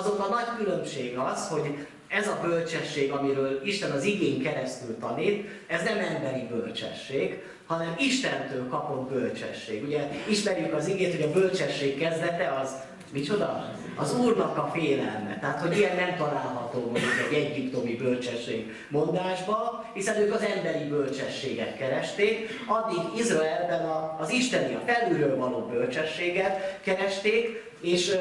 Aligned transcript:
Azonban 0.00 0.28
nagy 0.30 0.64
különbség 0.64 1.18
az, 1.18 1.48
hogy 1.48 1.86
ez 2.08 2.28
a 2.28 2.38
bölcsesség, 2.42 3.12
amiről 3.12 3.60
Isten 3.64 3.90
az 3.90 4.04
igény 4.04 4.42
keresztül 4.42 4.96
tanít, 4.98 5.48
ez 5.66 5.82
nem 5.82 5.98
emberi 5.98 6.46
bölcsesség, 6.50 7.42
hanem 7.66 7.94
Istentől 7.98 8.68
kapott 8.68 9.10
bölcsesség. 9.10 9.84
Ugye 9.84 10.08
ismerjük 10.28 10.74
az 10.74 10.88
igét, 10.88 11.14
hogy 11.14 11.22
a 11.22 11.32
bölcsesség 11.32 11.98
kezdete 11.98 12.58
az 12.62 12.74
micsoda? 13.12 13.74
Az 13.96 14.18
Úrnak 14.18 14.56
a 14.56 14.70
félelme. 14.72 15.38
Tehát, 15.40 15.60
hogy 15.60 15.76
ilyen 15.76 15.96
nem 15.96 16.16
található 16.16 16.80
mondjuk 16.80 17.12
egy 17.30 17.36
egyiptomi 17.36 17.96
bölcsesség 17.96 18.74
mondásba, 18.88 19.84
hiszen 19.94 20.16
ők 20.16 20.34
az 20.34 20.42
emberi 20.42 20.84
bölcsességet 20.88 21.76
keresték, 21.76 22.48
addig 22.66 23.18
Izraelben 23.18 23.84
az 24.18 24.30
isteni, 24.30 24.74
a 24.74 24.82
felülről 24.86 25.36
való 25.36 25.58
bölcsességet 25.58 26.80
keresték, 26.80 27.69
és 27.80 28.16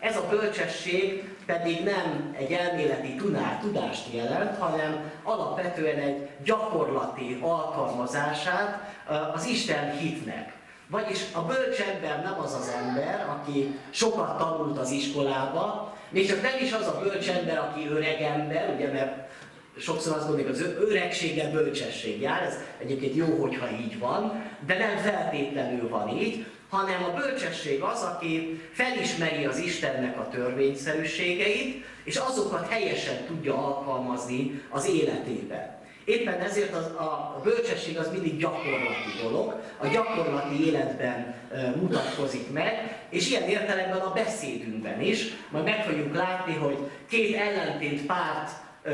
ez 0.00 0.16
a 0.16 0.26
bölcsesség 0.30 1.34
pedig 1.46 1.84
nem 1.84 2.34
egy 2.38 2.52
elméleti 2.52 3.14
tudás, 3.14 3.60
tudást 3.60 4.12
jelent, 4.14 4.58
hanem 4.58 5.10
alapvetően 5.22 5.98
egy 5.98 6.28
gyakorlati 6.44 7.38
alkalmazását 7.40 8.94
az 9.34 9.46
Isten 9.46 9.90
hitnek. 9.90 10.52
Vagyis 10.86 11.18
a 11.32 11.40
bölcs 11.40 11.80
ember 11.80 12.22
nem 12.22 12.40
az 12.40 12.54
az 12.54 12.74
ember, 12.84 13.26
aki 13.28 13.78
sokat 13.90 14.38
tanult 14.38 14.78
az 14.78 14.90
iskolába, 14.90 15.96
még 16.08 16.28
csak 16.28 16.42
nem 16.42 16.52
is 16.62 16.72
az 16.72 16.86
a 16.86 17.00
bölcs 17.02 17.28
ember, 17.28 17.58
aki 17.58 17.88
öreg 17.88 18.20
ember, 18.20 18.74
ugye, 18.76 18.92
mert 18.92 19.30
sokszor 19.78 20.16
azt 20.16 20.26
gondoljuk, 20.26 20.52
az 20.52 20.64
öregséggel 20.88 21.50
bölcsesség 21.50 22.20
jár, 22.20 22.42
ez 22.42 22.54
egyébként 22.78 23.14
jó, 23.14 23.26
hogyha 23.40 23.70
így 23.70 23.98
van, 23.98 24.44
de 24.66 24.78
nem 24.78 24.96
feltétlenül 24.96 25.88
van 25.88 26.08
így, 26.08 26.46
hanem 26.70 27.04
a 27.04 27.12
bölcsesség 27.12 27.82
az, 27.82 28.02
aki 28.02 28.60
felismeri 28.72 29.44
az 29.44 29.58
Istennek 29.58 30.18
a 30.18 30.28
törvényszerűségeit, 30.28 31.84
és 32.04 32.16
azokat 32.16 32.68
helyesen 32.68 33.24
tudja 33.26 33.54
alkalmazni 33.54 34.62
az 34.68 34.88
életébe. 34.88 35.78
Éppen 36.04 36.40
ezért 36.40 36.74
az, 36.74 36.84
a 36.84 37.40
bölcsesség 37.42 37.98
az 37.98 38.10
mindig 38.12 38.38
gyakorlati 38.38 39.10
dolog, 39.22 39.60
a 39.78 39.86
gyakorlati 39.86 40.66
életben 40.66 41.34
e, 41.52 41.74
mutatkozik 41.80 42.52
meg, 42.52 42.98
és 43.10 43.30
ilyen 43.30 43.48
értelemben 43.48 44.00
a 44.00 44.12
beszédünkben 44.12 45.00
is. 45.00 45.26
Majd 45.50 45.64
meg 45.64 45.84
fogjuk 45.84 46.14
látni, 46.14 46.54
hogy 46.54 46.76
két 47.08 47.36
ellentét 47.36 48.06
párt 48.06 48.50
e, 48.82 48.92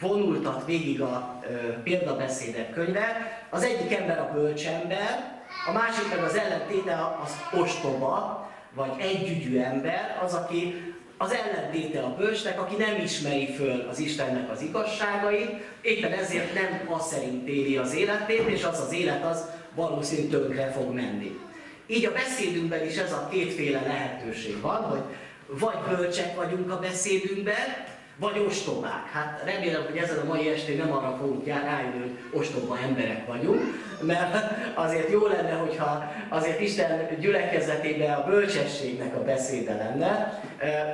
vonultat 0.00 0.66
végig 0.66 1.00
a 1.00 1.40
e, 1.42 1.46
példabeszédek 1.82 2.72
könyve. 2.72 3.06
Az 3.50 3.62
egyik 3.62 3.98
ember 3.98 4.18
a 4.18 4.30
bölcsember, 4.34 5.41
a 5.66 5.72
másik 5.72 6.08
meg 6.08 6.24
az 6.24 6.34
ellentéte 6.34 7.16
az 7.24 7.60
ostoba, 7.60 8.50
vagy 8.74 8.90
együgyű 8.98 9.58
ember, 9.58 10.20
az, 10.24 10.34
aki 10.34 10.92
az 11.16 11.32
ellentéte 11.32 12.00
a 12.00 12.14
bölcsnek, 12.14 12.60
aki 12.60 12.76
nem 12.76 13.00
ismeri 13.04 13.52
föl 13.52 13.86
az 13.90 13.98
Istennek 13.98 14.50
az 14.50 14.62
igazságait, 14.62 15.50
éppen 15.80 16.12
ezért 16.12 16.54
nem 16.54 16.88
az 16.92 17.06
szerint 17.06 17.48
éli 17.48 17.76
az 17.76 17.94
életét, 17.94 18.48
és 18.48 18.64
az 18.64 18.80
az 18.80 18.92
élet 18.92 19.24
az 19.24 19.44
valószínűleg 19.74 20.30
tönkre 20.30 20.70
fog 20.70 20.94
menni. 20.94 21.38
Így 21.86 22.06
a 22.06 22.12
beszédünkben 22.12 22.86
is 22.86 22.96
ez 22.96 23.12
a 23.12 23.28
kétféle 23.30 23.80
lehetőség 23.80 24.60
van, 24.60 24.82
hogy 24.82 25.02
vagy 25.46 25.96
bölcsek 25.96 26.36
vagyunk 26.36 26.70
a 26.70 26.78
beszédünkben, 26.78 27.84
vagy 28.22 28.44
ostobák. 28.46 29.08
Hát 29.12 29.42
remélem, 29.44 29.84
hogy 29.88 29.96
ezen 29.96 30.18
a 30.18 30.24
mai 30.24 30.48
estén 30.48 30.76
nem 30.76 30.92
arra 30.92 31.16
fogunk 31.20 31.46
rájönni, 31.46 31.98
hogy 31.98 32.40
ostoba 32.40 32.78
emberek 32.78 33.26
vagyunk, 33.26 33.60
mert 34.00 34.36
azért 34.74 35.10
jó 35.10 35.26
lenne, 35.26 35.52
hogyha 35.52 36.12
azért 36.28 36.60
Isten 36.60 37.08
gyülekezetében 37.20 38.14
a 38.14 38.24
bölcsességnek 38.24 39.16
a 39.16 39.22
beszéde 39.22 39.74
lenne. 39.74 40.40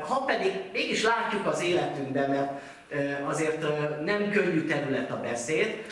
Ha 0.01 0.21
pedig 0.21 0.53
mégis 0.73 1.03
látjuk 1.03 1.47
az 1.47 1.63
életünkben, 1.63 2.31
mert 2.31 2.51
azért 3.25 3.67
nem 4.05 4.31
könnyű 4.31 4.67
terület 4.67 5.11
a 5.11 5.21
beszéd, 5.21 5.85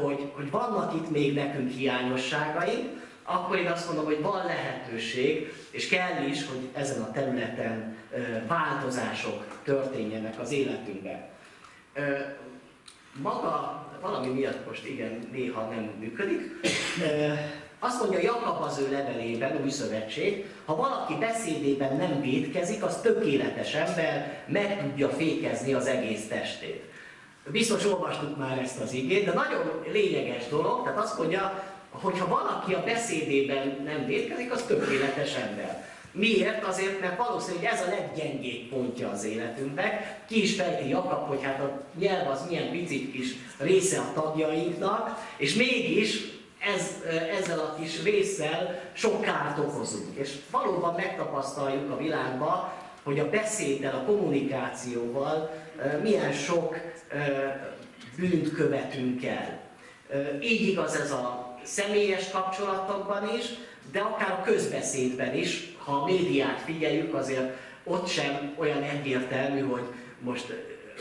hogy, 0.00 0.32
hogy 0.34 0.50
vannak 0.50 0.94
itt 0.94 1.10
még 1.10 1.34
nekünk 1.34 1.70
hiányosságaink, 1.70 3.06
akkor 3.28 3.58
én 3.58 3.66
azt 3.66 3.86
mondom, 3.86 4.04
hogy 4.04 4.22
van 4.22 4.46
lehetőség, 4.46 5.52
és 5.70 5.88
kell 5.88 6.24
is, 6.28 6.46
hogy 6.46 6.68
ezen 6.74 7.02
a 7.02 7.10
területen 7.10 7.96
változások 8.46 9.44
történjenek 9.62 10.40
az 10.40 10.52
életünkben. 10.52 11.28
Maga 13.22 13.86
valami 14.00 14.26
miatt 14.26 14.66
most 14.66 14.86
igen, 14.86 15.28
néha 15.32 15.68
nem 15.68 15.90
működik. 15.98 16.40
Azt 17.78 18.00
mondja 18.00 18.20
Jakab 18.20 18.62
az 18.62 18.78
ő 18.78 18.90
levelében, 18.90 19.60
új 19.62 19.70
szövetség, 19.70 20.44
ha 20.64 20.76
valaki 20.76 21.14
beszédében 21.14 21.96
nem 21.96 22.20
védkezik, 22.20 22.84
az 22.84 23.00
tökéletes 23.00 23.74
ember, 23.74 24.42
meg 24.46 24.80
tudja 24.80 25.08
fékezni 25.08 25.72
az 25.72 25.86
egész 25.86 26.28
testét. 26.28 26.82
Biztos 27.50 27.84
olvastuk 27.84 28.36
már 28.36 28.58
ezt 28.58 28.80
az 28.80 28.92
igét, 28.92 29.24
de 29.24 29.32
nagyon 29.32 29.82
lényeges 29.92 30.48
dolog, 30.48 30.82
tehát 30.82 30.98
azt 30.98 31.18
mondja, 31.18 31.67
hogyha 32.00 32.28
valaki 32.28 32.74
a 32.74 32.84
beszédében 32.84 33.80
nem 33.84 34.06
védkezik, 34.06 34.52
az 34.52 34.62
tökéletes 34.62 35.34
ember. 35.34 35.86
Miért? 36.12 36.64
Azért, 36.64 37.00
mert 37.00 37.16
valószínűleg 37.16 37.72
ez 37.72 37.80
a 37.80 37.90
leggyengébb 37.90 38.68
pontja 38.68 39.10
az 39.10 39.24
életünknek. 39.24 40.20
Ki 40.26 40.42
is 40.42 40.54
fejti 40.54 40.88
Jakab, 40.88 41.28
hogy 41.28 41.42
hát 41.42 41.60
a 41.60 41.82
nyelv 41.98 42.28
az 42.28 42.46
milyen 42.48 42.70
picit 42.70 43.12
kis 43.12 43.34
része 43.58 44.00
a 44.00 44.12
tagjainknak, 44.14 45.24
és 45.36 45.54
mégis 45.54 46.22
ez, 46.74 47.02
ezzel 47.40 47.58
a 47.58 47.76
kis 47.80 48.02
résszel 48.02 48.80
sok 48.92 49.20
kárt 49.20 49.58
okozunk. 49.58 50.16
És 50.16 50.34
valóban 50.50 50.94
megtapasztaljuk 50.94 51.90
a 51.90 51.96
világban, 51.96 52.72
hogy 53.02 53.18
a 53.18 53.30
beszéddel, 53.30 53.94
a 53.94 54.04
kommunikációval 54.12 55.50
milyen 56.02 56.32
sok 56.32 56.76
bűnt 58.16 58.52
követünk 58.52 59.24
el. 59.24 59.60
Így 60.40 60.68
igaz 60.68 60.94
ez 60.94 61.10
a 61.10 61.47
személyes 61.68 62.30
kapcsolatokban 62.30 63.28
is, 63.38 63.44
de 63.92 64.00
akár 64.00 64.30
a 64.30 64.42
közbeszédben 64.42 65.34
is, 65.34 65.76
ha 65.84 65.92
a 65.92 66.04
médiát 66.04 66.60
figyeljük, 66.60 67.14
azért 67.14 67.56
ott 67.84 68.08
sem 68.08 68.54
olyan 68.56 68.82
egyértelmű, 68.82 69.60
hogy 69.60 69.84
most 70.20 70.54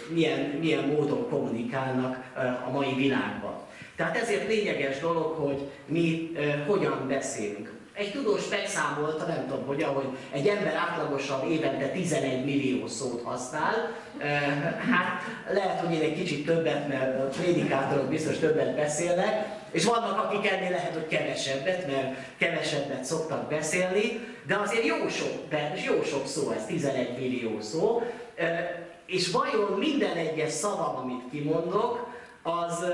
milyen, 0.09 0.39
milyen 0.39 0.83
módon 0.83 1.29
kommunikálnak 1.29 2.23
a 2.67 2.69
mai 2.71 2.93
világban. 2.93 3.55
Tehát 3.95 4.17
ezért 4.17 4.47
lényeges 4.47 4.99
dolog, 4.99 5.35
hogy 5.35 5.69
mi 5.85 6.31
hogyan 6.67 7.07
beszélünk. 7.07 7.76
Egy 7.97 8.11
tudós 8.11 8.47
megszámolta, 8.49 9.25
nem 9.25 9.47
tudom 9.47 9.65
hogy 9.65 9.83
hogy 9.83 10.17
egy 10.31 10.47
ember 10.47 10.75
átlagosan 10.75 11.51
évente 11.51 11.89
11 11.89 12.45
millió 12.45 12.87
szót 12.87 13.21
használ. 13.23 13.95
Hát 14.91 15.21
lehet, 15.53 15.79
hogy 15.79 15.93
én 15.93 16.01
egy 16.01 16.15
kicsit 16.15 16.45
többet, 16.45 16.87
mert 16.87 17.19
a 17.19 17.27
prédikátorok 17.27 18.09
biztos 18.09 18.37
többet 18.37 18.75
beszélnek, 18.75 19.45
és 19.71 19.85
vannak, 19.85 20.23
akik 20.23 20.51
ennél 20.51 20.69
lehet, 20.69 20.93
hogy 20.93 21.07
kevesebbet, 21.07 21.87
mert 21.87 22.15
kevesebbet 22.37 23.03
szoktak 23.03 23.49
beszélni, 23.49 24.19
de 24.47 24.55
azért 24.55 24.85
jó 24.85 25.07
sok, 25.07 25.49
de 25.49 25.73
jó 25.85 26.03
sok 26.03 26.27
szó, 26.27 26.51
ez 26.51 26.65
11 26.65 27.17
millió 27.19 27.61
szó, 27.61 28.01
és 29.05 29.31
vajon 29.31 29.77
minden 29.77 30.17
egyes 30.17 30.51
szavam, 30.51 30.95
amit 30.95 31.23
kimondok, 31.31 32.07
az, 32.43 32.85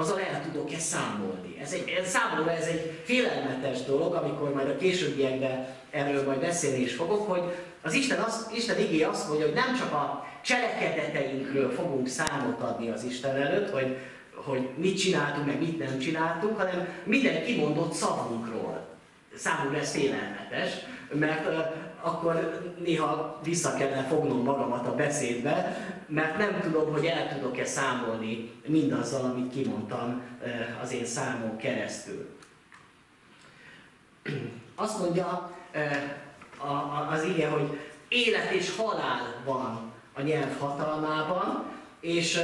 azzal 0.00 0.20
el 0.20 0.42
tudok-e 0.42 0.78
számolni? 0.78 1.58
Ez 1.60 1.72
egy, 1.72 1.88
ez, 2.00 2.08
számomra 2.08 2.52
ez 2.52 2.66
egy 2.66 3.00
félelmetes 3.04 3.82
dolog, 3.82 4.14
amikor 4.14 4.54
majd 4.54 4.68
a 4.68 4.76
későbbiekben 4.76 5.66
erről 5.90 6.24
majd 6.24 6.40
beszélni 6.40 6.80
is 6.80 6.94
fogok, 6.94 7.30
hogy 7.30 7.42
az 7.82 7.92
Isten, 7.92 8.18
az, 8.18 8.50
Isten 8.54 8.78
igé 8.78 9.02
azt 9.02 9.28
mondja, 9.28 9.46
hogy 9.46 9.54
nem 9.54 9.76
csak 9.76 9.92
a 9.92 10.26
cselekedeteinkről 10.42 11.72
fogunk 11.72 12.08
számot 12.08 12.60
adni 12.60 12.90
az 12.90 13.04
Isten 13.04 13.36
előtt, 13.36 13.70
hogy 13.70 13.96
hogy 14.44 14.68
mit 14.76 14.98
csináltunk, 14.98 15.46
meg 15.46 15.58
mit 15.58 15.78
nem 15.78 15.98
csináltunk, 15.98 16.56
hanem 16.56 16.88
minden 17.04 17.44
kimondott 17.44 17.92
szavunkról. 17.92 18.86
Számomra 19.34 19.78
ez 19.78 19.92
félelmetes, 19.92 20.70
mert 21.12 21.46
akkor 22.00 22.60
néha 22.84 23.38
vissza 23.42 23.74
kellene 23.74 24.02
fognom 24.02 24.42
magamat 24.42 24.86
a 24.86 24.94
beszédbe, 24.94 25.76
mert 26.06 26.38
nem 26.38 26.60
tudom, 26.60 26.92
hogy 26.92 27.04
el 27.04 27.34
tudok-e 27.34 27.64
számolni 27.64 28.52
mindazzal, 28.66 29.24
amit 29.24 29.52
kimondtam 29.52 30.22
uh, 30.42 30.82
az 30.82 30.92
én 30.92 31.06
számom 31.06 31.56
keresztül. 31.56 32.28
Azt 34.74 34.98
mondja 34.98 35.50
uh, 35.74 37.12
az 37.12 37.24
ige, 37.24 37.48
hogy 37.48 37.78
élet 38.08 38.50
és 38.50 38.76
halál 38.76 39.42
van 39.44 39.92
a 40.14 40.20
nyelv 40.20 40.58
hatalmában, 40.58 41.64
és 42.00 42.40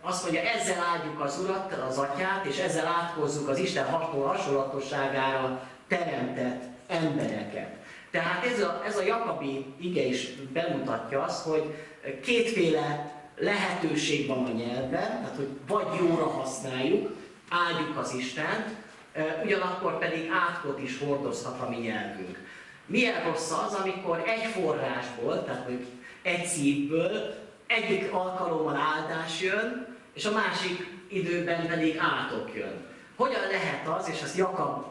azt 0.00 0.22
mondja, 0.22 0.40
ezzel 0.40 0.84
áldjuk 0.92 1.20
az 1.20 1.40
Urat, 1.42 1.72
az 1.88 1.98
Atyát, 1.98 2.44
és 2.44 2.58
ezzel 2.58 2.86
áthozzuk 2.86 3.48
az 3.48 3.58
Isten 3.58 3.84
hasonlatosságára 3.84 5.62
teremtett 5.88 6.62
embereket. 6.86 7.85
Tehát 8.16 8.44
ez 8.44 8.62
a, 8.62 8.82
ez 8.86 8.96
a 8.96 9.02
Jakabi 9.02 9.64
ige 9.80 10.02
is 10.02 10.28
bemutatja 10.52 11.22
azt, 11.22 11.44
hogy 11.44 11.74
kétféle 12.22 13.12
lehetőség 13.38 14.26
van 14.26 14.44
a 14.44 14.52
nyelven, 14.52 14.90
tehát 14.90 15.36
hogy 15.36 15.48
vagy 15.66 15.86
jóra 16.00 16.26
használjuk, 16.26 17.16
áldjuk 17.48 17.98
az 17.98 18.14
Istent, 18.14 18.68
ugyanakkor 19.44 19.98
pedig 19.98 20.30
átkot 20.30 20.82
is 20.82 20.98
hordozhat 20.98 21.60
a 21.60 21.68
mi 21.68 21.76
nyelvünk. 21.76 22.38
Milyen 22.86 23.24
rossz 23.24 23.50
az, 23.50 23.74
amikor 23.74 24.22
egy 24.26 24.44
forrásból, 24.44 25.44
tehát 25.44 25.64
hogy 25.64 25.86
egy 26.22 26.44
szívből, 26.44 27.34
egyik 27.66 28.12
alkalommal 28.12 28.76
áldás 28.76 29.40
jön, 29.40 29.96
és 30.14 30.24
a 30.24 30.32
másik 30.32 30.86
időben 31.08 31.66
pedig 31.66 31.98
átok 31.98 32.54
jön. 32.54 32.84
Hogyan 33.16 33.46
lehet 33.50 33.88
az, 33.98 34.08
és 34.08 34.22
azt 34.22 34.36
Jakab 34.36 34.84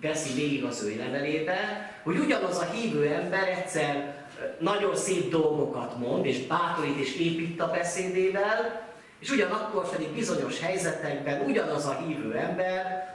veszi 0.00 0.34
végig 0.34 0.64
az 0.64 0.82
ő 0.82 0.96
levelébe, 0.96 1.91
hogy 2.02 2.18
ugyanaz 2.18 2.58
a 2.58 2.70
hívő 2.70 3.06
ember 3.06 3.48
egyszer 3.48 4.14
nagyon 4.58 4.96
szép 4.96 5.30
dolgokat 5.30 5.98
mond, 5.98 6.26
és 6.26 6.46
bátorít 6.46 6.98
és 6.98 7.16
épít 7.16 7.60
a 7.60 7.70
beszédével, 7.70 8.90
és 9.18 9.30
ugyanakkor 9.30 9.90
pedig 9.90 10.08
bizonyos 10.08 10.60
helyzetekben 10.60 11.40
ugyanaz 11.40 11.86
a 11.86 12.04
hívő 12.06 12.36
ember 12.36 13.10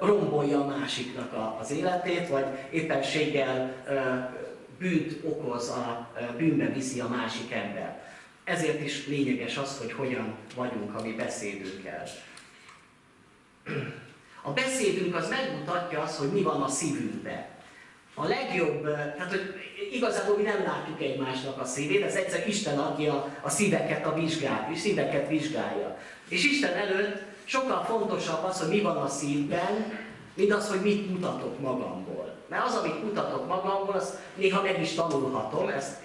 rombolja 0.00 0.60
a 0.60 0.78
másiknak 0.78 1.56
az 1.60 1.70
életét, 1.70 2.28
vagy 2.28 2.44
éppenséggel 2.70 3.74
bűnt 4.78 5.24
okoz, 5.24 5.68
a 5.68 6.08
bűnbe 6.36 6.66
viszi 6.66 7.00
a 7.00 7.08
másik 7.08 7.52
ember. 7.52 8.02
Ezért 8.44 8.80
is 8.80 9.06
lényeges 9.06 9.56
az, 9.56 9.78
hogy 9.78 9.92
hogyan 9.92 10.34
vagyunk 10.56 10.94
a 10.94 11.02
mi 11.02 11.12
beszédünkkel. 11.12 12.02
A 14.42 14.50
beszédünk 14.50 15.14
az 15.14 15.28
megmutatja 15.28 16.02
azt, 16.02 16.18
hogy 16.18 16.32
mi 16.32 16.42
van 16.42 16.62
a 16.62 16.68
szívünkben. 16.68 17.44
A 18.20 18.26
legjobb, 18.26 18.82
tehát 18.84 19.30
hogy 19.30 19.54
igazából 19.92 20.36
mi 20.36 20.42
nem 20.42 20.64
látjuk 20.64 21.00
egymásnak 21.00 21.60
a 21.60 21.64
szívét, 21.64 22.02
ez 22.02 22.14
egyszer 22.14 22.48
Isten, 22.48 22.78
aki 22.78 23.06
a, 23.42 23.48
szíveket, 23.48 24.06
a 24.06 24.14
vizsgál, 24.14 24.70
szíveket 24.74 25.28
vizsgálja. 25.28 25.98
És 26.28 26.44
Isten 26.44 26.74
előtt 26.74 27.22
sokkal 27.44 27.84
fontosabb 27.84 28.44
az, 28.44 28.60
hogy 28.60 28.68
mi 28.68 28.80
van 28.80 28.96
a 28.96 29.08
szívben, 29.08 29.92
mint 30.34 30.52
az, 30.52 30.68
hogy 30.68 30.80
mit 30.80 31.10
mutatok 31.10 31.60
magamból. 31.60 32.34
Mert 32.48 32.64
az, 32.66 32.74
amit 32.74 33.04
mutatok 33.04 33.46
magamból, 33.46 33.94
azt 33.94 34.18
néha 34.34 34.62
meg 34.62 34.80
is 34.80 34.94
tanulhatom, 34.94 35.68
ezt 35.68 36.02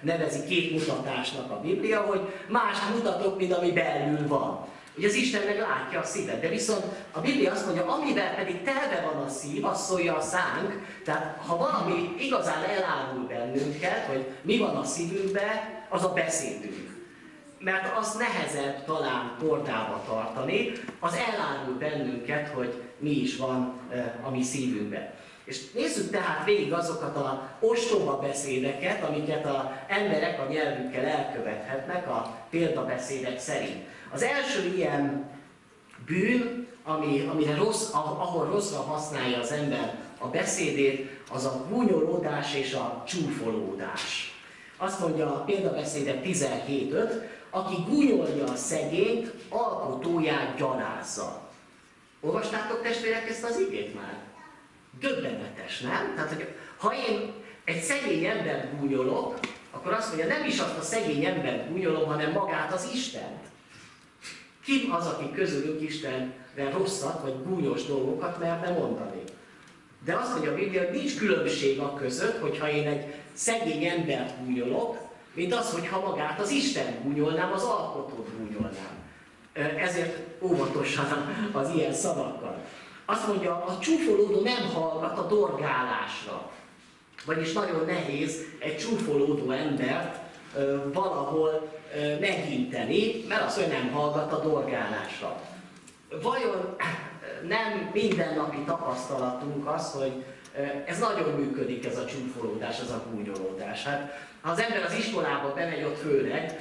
nevezi 0.00 0.44
két 0.44 0.72
mutatásnak 0.72 1.50
a 1.50 1.60
Biblia, 1.60 2.00
hogy 2.00 2.20
más 2.48 2.76
mutatok, 2.94 3.38
mint 3.38 3.52
ami 3.52 3.72
belül 3.72 4.26
van. 4.28 4.66
Ugye 4.96 5.06
az 5.06 5.14
Isten 5.14 5.42
meg 5.46 5.58
látja 5.58 6.00
a 6.00 6.04
szívet, 6.04 6.40
de 6.40 6.48
viszont 6.48 6.84
a 7.12 7.20
Biblia 7.20 7.52
azt 7.52 7.64
mondja, 7.64 7.86
amivel 7.86 8.34
pedig 8.34 8.62
telve 8.62 9.10
van 9.12 9.22
a 9.22 9.28
szív, 9.28 9.64
az 9.64 9.86
szólja 9.86 10.16
a 10.16 10.20
szánk, 10.20 10.86
tehát 11.04 11.40
ha 11.46 11.56
valami 11.56 12.14
igazán 12.18 12.62
elárul 12.64 13.26
bennünket, 13.26 14.06
hogy 14.06 14.26
mi 14.42 14.58
van 14.58 14.76
a 14.76 14.84
szívünkben, 14.84 15.84
az 15.88 16.04
a 16.04 16.12
beszédünk. 16.12 16.94
Mert 17.58 17.96
az 17.98 18.14
nehezebb 18.14 18.84
talán 18.84 19.36
kordába 19.38 20.02
tartani, 20.06 20.72
az 21.00 21.14
elárul 21.32 21.74
bennünket, 21.78 22.48
hogy 22.48 22.82
mi 22.98 23.10
is 23.10 23.36
van 23.36 23.80
a 24.22 24.30
mi 24.30 24.42
szívünkben. 24.42 25.10
És 25.46 25.70
nézzük 25.72 26.10
tehát 26.10 26.44
végig 26.44 26.72
azokat 26.72 27.16
a 27.16 27.50
ostoba 27.60 28.18
beszédeket, 28.18 29.04
amiket 29.04 29.46
az 29.46 29.64
emberek 29.88 30.40
a 30.40 30.52
nyelvükkel 30.52 31.04
elkövethetnek 31.04 32.08
a 32.08 32.36
példabeszédek 32.50 33.38
szerint. 33.38 33.84
Az 34.12 34.22
első 34.22 34.74
ilyen 34.76 35.30
bűn, 36.06 36.66
ami, 36.84 37.28
amire 37.32 37.54
rossz, 37.56 37.92
ahol 37.92 38.46
rosszra 38.46 38.80
használja 38.80 39.38
az 39.38 39.52
ember 39.52 39.94
a 40.18 40.26
beszédét, 40.26 41.10
az 41.32 41.44
a 41.44 41.66
gúnyolódás 41.68 42.54
és 42.54 42.74
a 42.74 43.02
csúfolódás. 43.06 44.34
Azt 44.76 45.00
mondja 45.00 45.26
a 45.26 45.44
példabeszédek 45.44 46.24
17.5, 46.24 47.22
aki 47.50 47.74
gúnyolja 47.88 48.44
a 48.44 48.56
szegényt, 48.56 49.32
alkotóját 49.48 50.56
gyalázza. 50.56 51.40
Olvastátok 52.20 52.82
testvérek 52.82 53.28
ezt 53.28 53.44
az 53.44 53.60
igét 53.60 53.94
már? 53.94 54.35
Döbbenetes, 55.00 55.80
nem? 55.80 56.12
Tehát, 56.14 56.32
hogy 56.32 56.54
ha 56.76 56.94
én 57.08 57.32
egy 57.64 57.80
szegény 57.80 58.24
embert 58.24 58.78
gúnyolok, 58.78 59.38
akkor 59.70 59.92
azt 59.92 60.08
mondja, 60.08 60.36
nem 60.36 60.46
is 60.46 60.58
azt 60.58 60.78
a 60.78 60.82
szegény 60.82 61.24
embert 61.24 61.68
gúnyolom, 61.68 62.08
hanem 62.08 62.32
magát 62.32 62.72
az 62.72 62.90
Istent. 62.94 63.44
Ki 64.64 64.88
az, 64.90 65.06
aki 65.06 65.32
közülünk 65.32 65.82
Istenre 65.82 66.70
rosszat 66.72 67.22
vagy 67.22 67.34
gúnyos 67.44 67.84
dolgokat 67.84 68.38
merne 68.38 68.70
mondani? 68.70 69.22
De 70.04 70.14
azt 70.14 70.32
mondja 70.32 70.50
a 70.50 70.54
Biblia, 70.54 70.84
hogy 70.84 70.96
nincs 70.96 71.16
különbség 71.16 71.78
a 71.78 71.94
között, 71.94 72.40
hogyha 72.40 72.70
én 72.70 72.86
egy 72.86 73.14
szegény 73.32 73.84
embert 73.84 74.44
gúnyolok, 74.44 74.98
mint 75.34 75.54
az, 75.54 75.72
hogyha 75.72 76.00
magát 76.00 76.40
az 76.40 76.50
Isten 76.50 77.02
gúnyolnám, 77.02 77.52
az 77.52 77.62
alkotót 77.62 78.28
gúnyolnám. 78.38 79.04
Ezért 79.78 80.18
óvatosan 80.40 81.48
az 81.52 81.70
ilyen 81.74 81.92
szavakkal. 81.92 82.64
Azt 83.06 83.26
mondja, 83.26 83.64
a 83.64 83.78
csúfolódó 83.78 84.40
nem 84.40 84.70
hallgat 84.74 85.18
a 85.18 85.26
dorgálásra. 85.26 86.50
Vagyis 87.24 87.52
nagyon 87.52 87.84
nehéz 87.86 88.44
egy 88.58 88.76
csúfolódó 88.76 89.50
embert 89.50 90.18
valahol 90.92 91.68
meginteni, 92.20 93.24
mert 93.28 93.44
az, 93.44 93.54
hogy 93.54 93.68
nem 93.68 93.92
hallgat 93.92 94.32
a 94.32 94.38
dorgálásra. 94.38 95.40
Vajon 96.22 96.76
nem 97.48 97.90
mindennapi 97.92 98.58
tapasztalatunk 98.66 99.68
az, 99.68 99.92
hogy 99.92 100.24
ez 100.86 100.98
nagyon 100.98 101.28
működik, 101.28 101.86
ez 101.86 101.98
a 101.98 102.04
csúfolódás, 102.04 102.80
ez 102.80 102.90
a 102.90 103.02
gúnyolódás. 103.10 103.84
Hát, 103.84 104.28
ha 104.40 104.50
az 104.50 104.60
ember 104.60 104.84
az 104.84 104.94
iskolába 104.98 105.52
bemegy, 105.54 105.84
ott 105.84 105.98
főleg 105.98 106.60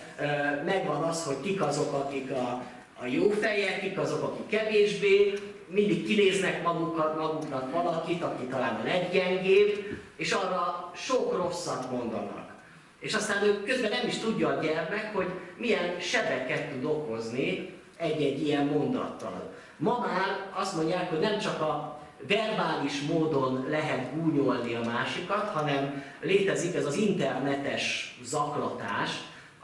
megvan 0.66 1.04
az, 1.04 1.24
hogy 1.24 1.42
kik 1.42 1.62
azok, 1.62 1.94
akik 1.94 2.32
a, 2.32 2.64
a 3.02 3.06
jó 3.06 3.30
fejek, 3.30 3.80
kik 3.80 3.98
azok, 3.98 4.24
akik 4.24 4.48
kevésbé, 4.48 5.34
mindig 5.68 6.06
kinéznek 6.06 6.64
magukat, 6.64 7.18
maguknak 7.18 7.72
valakit, 7.72 8.24
aki 8.24 8.46
talán 8.46 8.76
a 8.76 8.84
leggyengébb, 8.84 10.00
és 10.16 10.32
arra 10.32 10.92
sok 10.96 11.38
rosszat 11.38 11.92
mondanak. 11.92 12.54
És 13.00 13.14
aztán 13.14 13.44
ő 13.44 13.64
közben 13.64 13.90
nem 13.90 14.08
is 14.08 14.18
tudja 14.18 14.48
a 14.48 14.62
gyermek, 14.62 15.16
hogy 15.16 15.28
milyen 15.58 16.00
sebeket 16.00 16.72
tud 16.72 16.86
okozni 16.86 17.74
egy-egy 17.98 18.42
ilyen 18.42 18.66
mondattal. 18.66 19.54
Ma 19.78 20.00
már 20.00 20.50
azt 20.54 20.76
mondják, 20.76 21.10
hogy 21.10 21.20
nem 21.20 21.40
csak 21.40 21.62
a 21.62 22.00
verbális 22.28 23.02
módon 23.02 23.66
lehet 23.70 24.14
gúnyolni 24.16 24.74
a 24.74 24.84
másikat, 24.86 25.50
hanem 25.50 26.04
létezik 26.22 26.76
ez 26.76 26.86
az 26.86 26.96
internetes 26.96 28.18
zaklatás, 28.24 29.10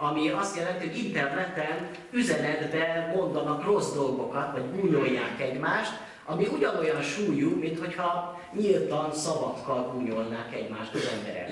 ami 0.10 0.30
azt 0.30 0.58
jelenti, 0.58 0.88
hogy 0.88 0.98
interneten 0.98 1.90
üzenetben 2.12 3.10
mondanak 3.16 3.66
rossz 3.66 3.94
dolgokat, 3.94 4.52
vagy 4.52 4.64
gúnyolják 4.80 5.42
egymást, 5.42 5.92
ami 6.26 6.48
ugyanolyan 6.48 7.02
súlyú, 7.02 7.56
mint 7.60 7.80
hogyha 7.80 8.42
nyíltan 8.54 9.14
szavakkal 9.14 9.92
gúnyolnák 9.94 10.56
egymást 10.56 10.94
az 10.94 11.10
emberek. 11.18 11.50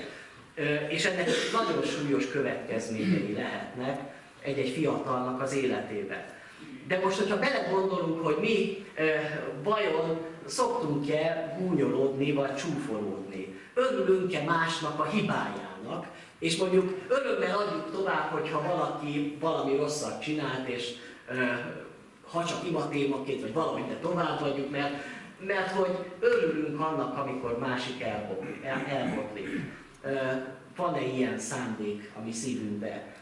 És 0.88 1.04
ennek 1.04 1.28
nagyon 1.52 1.82
súlyos 1.82 2.30
következményei 2.30 3.32
lehetnek 3.32 4.00
egy-egy 4.42 4.68
fiatalnak 4.68 5.42
az 5.42 5.54
életében. 5.54 6.24
De 6.88 7.00
most, 7.04 7.18
hogyha 7.18 7.38
belegondolunk, 7.38 8.24
hogy 8.24 8.36
mi 8.40 8.86
vajon 9.62 10.18
szoktunk-e 10.46 11.56
gúnyolódni, 11.58 12.32
vagy 12.32 12.56
csúfolódni, 12.56 13.58
örülünk-e 13.74 14.42
másnak 14.42 15.00
a 15.00 15.04
hibájának, 15.04 16.06
és 16.40 16.56
mondjuk 16.56 16.98
örömmel 17.08 17.58
adjuk 17.58 17.90
tovább, 17.90 18.30
hogyha 18.30 18.62
valaki 18.62 19.36
valami 19.40 19.76
rosszat 19.76 20.22
csinált, 20.22 20.68
és 20.68 20.92
ha 22.30 22.44
csak 22.44 22.66
imatémaként, 22.68 23.40
vagy 23.40 23.52
valahogy 23.52 23.86
de 23.86 23.94
tovább 23.94 24.40
vagyunk, 24.40 24.70
mert, 24.70 24.94
mert 25.46 25.70
hogy 25.70 25.98
örülünk 26.20 26.80
annak, 26.80 27.18
amikor 27.18 27.58
másik 27.58 28.02
elbotlik. 28.02 28.64
El, 28.64 28.84
elbotlik. 28.88 29.48
Van-e 30.76 31.02
ilyen 31.02 31.38
szándék 31.38 32.10
a 32.16 32.20
mi 32.24 32.32
szívünkbe? 32.32 33.14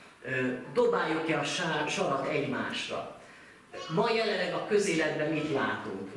Dobáljuk-e 0.73 1.39
a 1.39 1.45
sarat 1.89 2.29
egymásra? 2.29 3.21
Ma 3.95 4.11
jelenleg 4.11 4.55
a 4.55 4.67
közéletben 4.69 5.33
mit 5.33 5.53
látunk? 5.53 6.11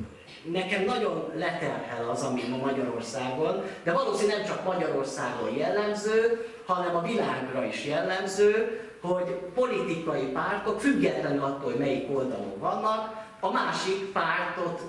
Nekem 0.50 0.84
nagyon 0.84 1.32
leterhel 1.34 2.08
az, 2.10 2.22
ami 2.22 2.42
ma 2.48 2.56
Magyarországon, 2.56 3.64
de 3.82 3.92
valószínűleg 3.92 4.36
nem 4.36 4.46
csak 4.46 4.64
Magyarországon 4.64 5.56
jellemző, 5.56 6.46
hanem 6.66 6.96
a 6.96 7.02
világra 7.02 7.64
is 7.64 7.84
jellemző, 7.84 8.80
hogy 9.00 9.24
politikai 9.54 10.26
pártok, 10.26 10.80
függetlenül 10.80 11.42
attól, 11.42 11.70
hogy 11.70 11.78
melyik 11.78 12.10
oldalon 12.10 12.58
vannak, 12.58 13.26
a 13.40 13.50
másik 13.50 14.12
pártot 14.12 14.80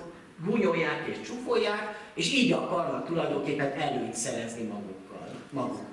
gúnyolják 0.44 1.06
és 1.06 1.20
csúfolják, 1.26 1.98
és 2.14 2.32
így 2.32 2.52
akarnak 2.52 3.06
tulajdonképpen 3.06 3.72
előnyt 3.72 4.14
szerezni 4.14 4.62
magukkal, 4.62 5.28
maguknak. 5.50 5.92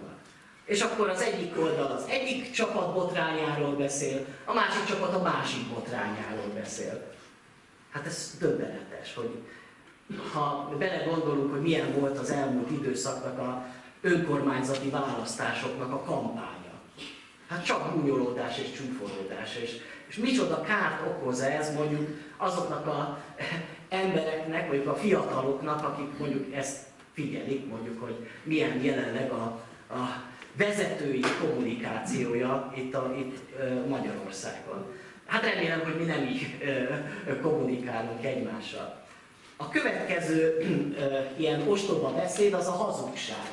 És 0.66 0.82
akkor 0.82 1.10
az 1.10 1.22
egyik 1.22 1.60
oldal 1.60 1.92
az 1.92 2.06
egyik 2.10 2.52
csapat 2.52 2.94
botrányáról 2.94 3.76
beszél, 3.76 4.26
a 4.46 4.54
másik 4.54 4.86
csapat 4.86 5.14
a 5.14 5.22
másik 5.22 5.68
botrányáról 5.74 6.52
beszél. 6.56 7.11
Hát 7.92 8.06
ez 8.06 8.38
döbbenetes, 8.40 9.14
hogy 9.14 9.38
ha 10.34 10.76
belegondolunk, 10.78 11.52
hogy 11.52 11.62
milyen 11.62 11.94
volt 12.00 12.18
az 12.18 12.30
elmúlt 12.30 12.72
időszaknak 12.72 13.40
a 13.40 13.66
önkormányzati 14.02 14.90
választásoknak 14.90 15.92
a 15.92 16.04
kampánya. 16.04 16.72
Hát 17.48 17.66
csak 17.66 17.94
gúnyolódás 17.94 18.58
és 18.58 18.72
csúfolódás. 18.72 19.56
És, 19.56 19.78
és 20.08 20.16
micsoda 20.16 20.62
kárt 20.62 21.08
okoz 21.08 21.40
ez 21.40 21.74
mondjuk 21.74 22.10
azoknak 22.38 22.88
a 22.88 23.24
embereknek, 23.90 24.68
vagy 24.68 24.84
a 24.88 24.96
fiataloknak, 24.96 25.84
akik 25.84 26.18
mondjuk 26.18 26.54
ezt 26.56 26.78
figyelik, 27.14 27.68
mondjuk, 27.68 28.02
hogy 28.02 28.28
milyen 28.44 28.84
jelenleg 28.84 29.32
a, 29.32 29.44
a 29.94 30.24
vezetői 30.58 31.24
kommunikációja 31.42 32.74
itt, 32.76 32.96
a, 32.96 33.16
itt 33.18 33.56
Magyarországon. 33.88 34.86
Hát 35.32 35.54
remélem, 35.54 35.82
hogy 35.84 35.96
mi 35.96 36.04
nem 36.04 36.24
így 36.24 36.58
kommunikálunk 37.42 38.26
egymással. 38.26 39.02
A 39.58 39.70
következő 39.70 40.58
ilyen 41.38 41.68
ostoba 41.68 42.14
beszéd 42.14 42.54
az 42.54 42.68
a 42.68 42.72
hazugság. 42.72 43.52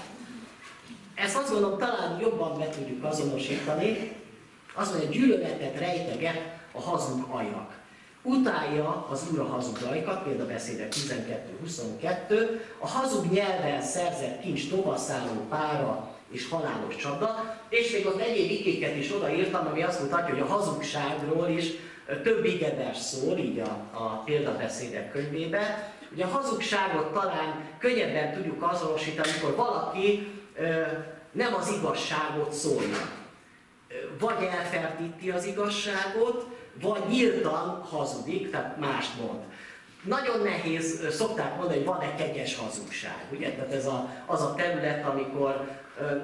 Ezt 1.14 1.37
azt 1.37 1.50
gondolom 1.50 1.78
talán 1.78 2.18
jobban 2.20 2.58
be 2.58 2.68
tudjuk 2.68 3.04
azonosítani. 3.04 4.12
Az 4.75 4.90
mondja, 4.90 5.08
gyűlöletet 5.08 5.78
rejteget 5.78 6.58
a 6.73 6.80
hazug 6.80 7.26
ajak. 7.30 7.76
Utálja 8.23 9.06
az 9.11 9.26
ura 9.32 9.44
hazugaikat, 9.44 10.47
beszédek 10.47 10.92
12-22, 10.92 12.61
a 12.78 12.88
hazug 12.88 13.32
nyelven 13.32 13.82
szerzett 13.82 14.40
kincs 14.40 14.68
tovaszálló 14.70 15.47
pára 15.49 16.11
és 16.30 16.49
halálos 16.49 16.97
csapda, 16.97 17.58
és 17.68 17.92
még 17.92 18.06
ott 18.06 18.20
egyéb 18.20 18.50
ikéket 18.50 18.96
is 18.96 19.14
odaírtam, 19.14 19.66
ami 19.66 19.82
azt 19.82 20.02
mutatja, 20.02 20.34
hogy 20.34 20.42
a 20.42 20.52
hazugságról 20.52 21.48
is 21.48 21.70
több 22.22 22.44
igeders 22.44 22.98
szól, 22.98 23.38
így 23.38 23.58
a, 23.58 23.87
a 23.92 24.22
példabeszédek 24.25 25.12
könyvében. 25.12 25.92
Ugye 26.12 26.25
a 26.25 26.28
hazugságot 26.28 27.12
talán 27.12 27.64
könnyebben 27.78 28.32
tudjuk 28.32 28.62
azonosítani, 28.62 29.28
amikor 29.32 29.56
valaki 29.56 30.28
ö, 30.56 30.82
nem 31.32 31.54
az 31.54 31.72
igazságot 31.78 32.52
szólja. 32.52 33.10
Vagy 34.18 34.48
elfertíti 34.50 35.30
az 35.30 35.46
igazságot, 35.46 36.46
vagy 36.80 37.02
nyíltan 37.08 37.82
hazudik, 37.90 38.50
tehát 38.50 38.76
mást 38.76 39.10
mond. 39.20 39.40
Nagyon 40.02 40.40
nehéz, 40.42 41.06
szokták 41.10 41.56
mondani, 41.56 41.76
hogy 41.76 41.87
van-e 41.87 42.14
kegyes 42.14 42.56
hazugság. 42.56 43.25
Ugye? 43.32 43.50
Tehát 43.50 43.72
ez 43.72 43.87
a, 43.87 44.08
az 44.26 44.42
a 44.42 44.54
terület, 44.54 45.06
amikor 45.06 45.68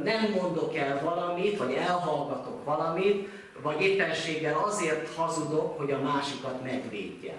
nem 0.04 0.30
mondok 0.40 0.76
el 0.76 1.00
valamit, 1.04 1.58
vagy 1.58 1.72
elhallgatok 1.72 2.64
valamit, 2.64 3.28
vagy 3.62 3.80
éppenséggel 3.80 4.58
azért 4.64 5.14
hazudok, 5.14 5.78
hogy 5.78 5.90
a 5.90 6.00
másikat 6.00 6.62
megvédjem. 6.62 7.36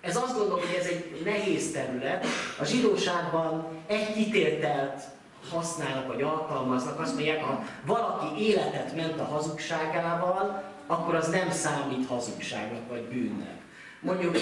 Ez 0.00 0.16
azt 0.16 0.36
gondolom, 0.38 0.60
hogy 0.60 0.76
ez 0.78 0.86
egy 0.86 1.22
nehéz 1.24 1.72
terület. 1.72 2.26
A 2.60 2.64
zsidóságban 2.64 3.66
egy 3.86 4.12
kitéltelt 4.12 5.02
használnak, 5.50 6.06
vagy 6.06 6.22
alkalmaznak, 6.22 7.00
azt 7.00 7.14
mondják, 7.14 7.44
ha 7.44 7.64
valaki 7.86 8.42
életet 8.42 8.96
ment 8.96 9.20
a 9.20 9.24
hazugságával, 9.24 10.62
akkor 10.86 11.14
az 11.14 11.28
nem 11.28 11.50
számít 11.50 12.06
hazugságnak, 12.06 12.88
vagy 12.88 13.02
bűnnek. 13.02 13.60
Mondjuk, 14.00 14.36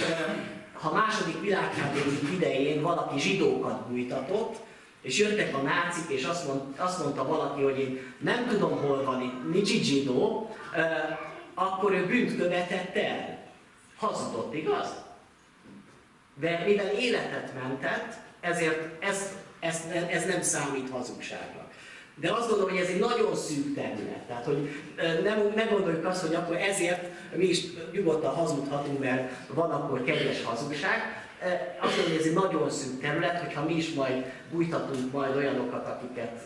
ha 0.73 0.93
második 0.93 1.41
világháború 1.41 2.11
idején 2.35 2.83
valaki 2.83 3.19
zsidókat 3.19 3.89
bújtatott, 3.89 4.57
és 5.01 5.19
jöttek 5.19 5.55
a 5.55 5.63
nácik, 5.63 6.09
és 6.09 6.25
azt, 6.25 6.47
mond, 6.47 6.61
azt 6.77 7.03
mondta 7.03 7.27
valaki, 7.27 7.63
hogy 7.63 7.79
én 7.79 8.15
nem 8.19 8.47
tudom, 8.49 8.71
hol 8.71 9.05
van 9.05 9.23
itt, 9.23 9.53
nincs 9.53 9.69
zsidó, 9.69 10.51
akkor 11.55 11.93
ő 11.93 12.07
bűnt 12.07 12.37
követett 12.37 12.97
el. 12.97 13.39
Hazudott, 13.97 14.55
igaz? 14.55 14.89
De 16.41 16.63
mivel 16.67 16.95
életet 16.95 17.53
mentett, 17.63 18.13
ezért 18.41 19.05
ez, 19.05 19.37
ez, 19.61 19.85
ez 20.11 20.27
nem 20.27 20.43
számít 20.43 20.91
hazugságnak. 20.91 21.71
De 22.15 22.33
azt 22.33 22.49
gondolom, 22.49 22.71
hogy 22.71 22.81
ez 22.81 22.89
egy 22.89 22.99
nagyon 22.99 23.37
szűk 23.37 23.75
terület. 23.75 24.23
Tehát, 24.29 24.45
hogy 24.45 24.71
nem, 25.23 25.53
nem 25.55 25.69
gondoljuk 25.69 26.07
azt, 26.07 26.27
hogy 26.27 26.35
akkor 26.35 26.57
ezért 26.57 27.09
mi 27.37 27.45
is 27.45 27.65
nyugodtan 27.93 28.35
hazudhatunk, 28.35 28.99
mert 28.99 29.33
van 29.49 29.71
akkor 29.71 30.05
kegyes 30.05 30.43
hazugság, 30.45 31.20
azt 31.81 31.97
mondom, 31.97 32.13
hogy 32.13 32.21
ez 32.21 32.27
egy 32.27 32.35
nagyon 32.35 32.71
szűk 32.71 33.01
terület, 33.01 33.41
hogyha 33.41 33.65
mi 33.65 33.75
is 33.75 33.93
majd 33.93 34.25
bújtatunk 34.53 35.13
majd 35.13 35.37
olyanokat, 35.37 35.87
akiket 35.87 36.39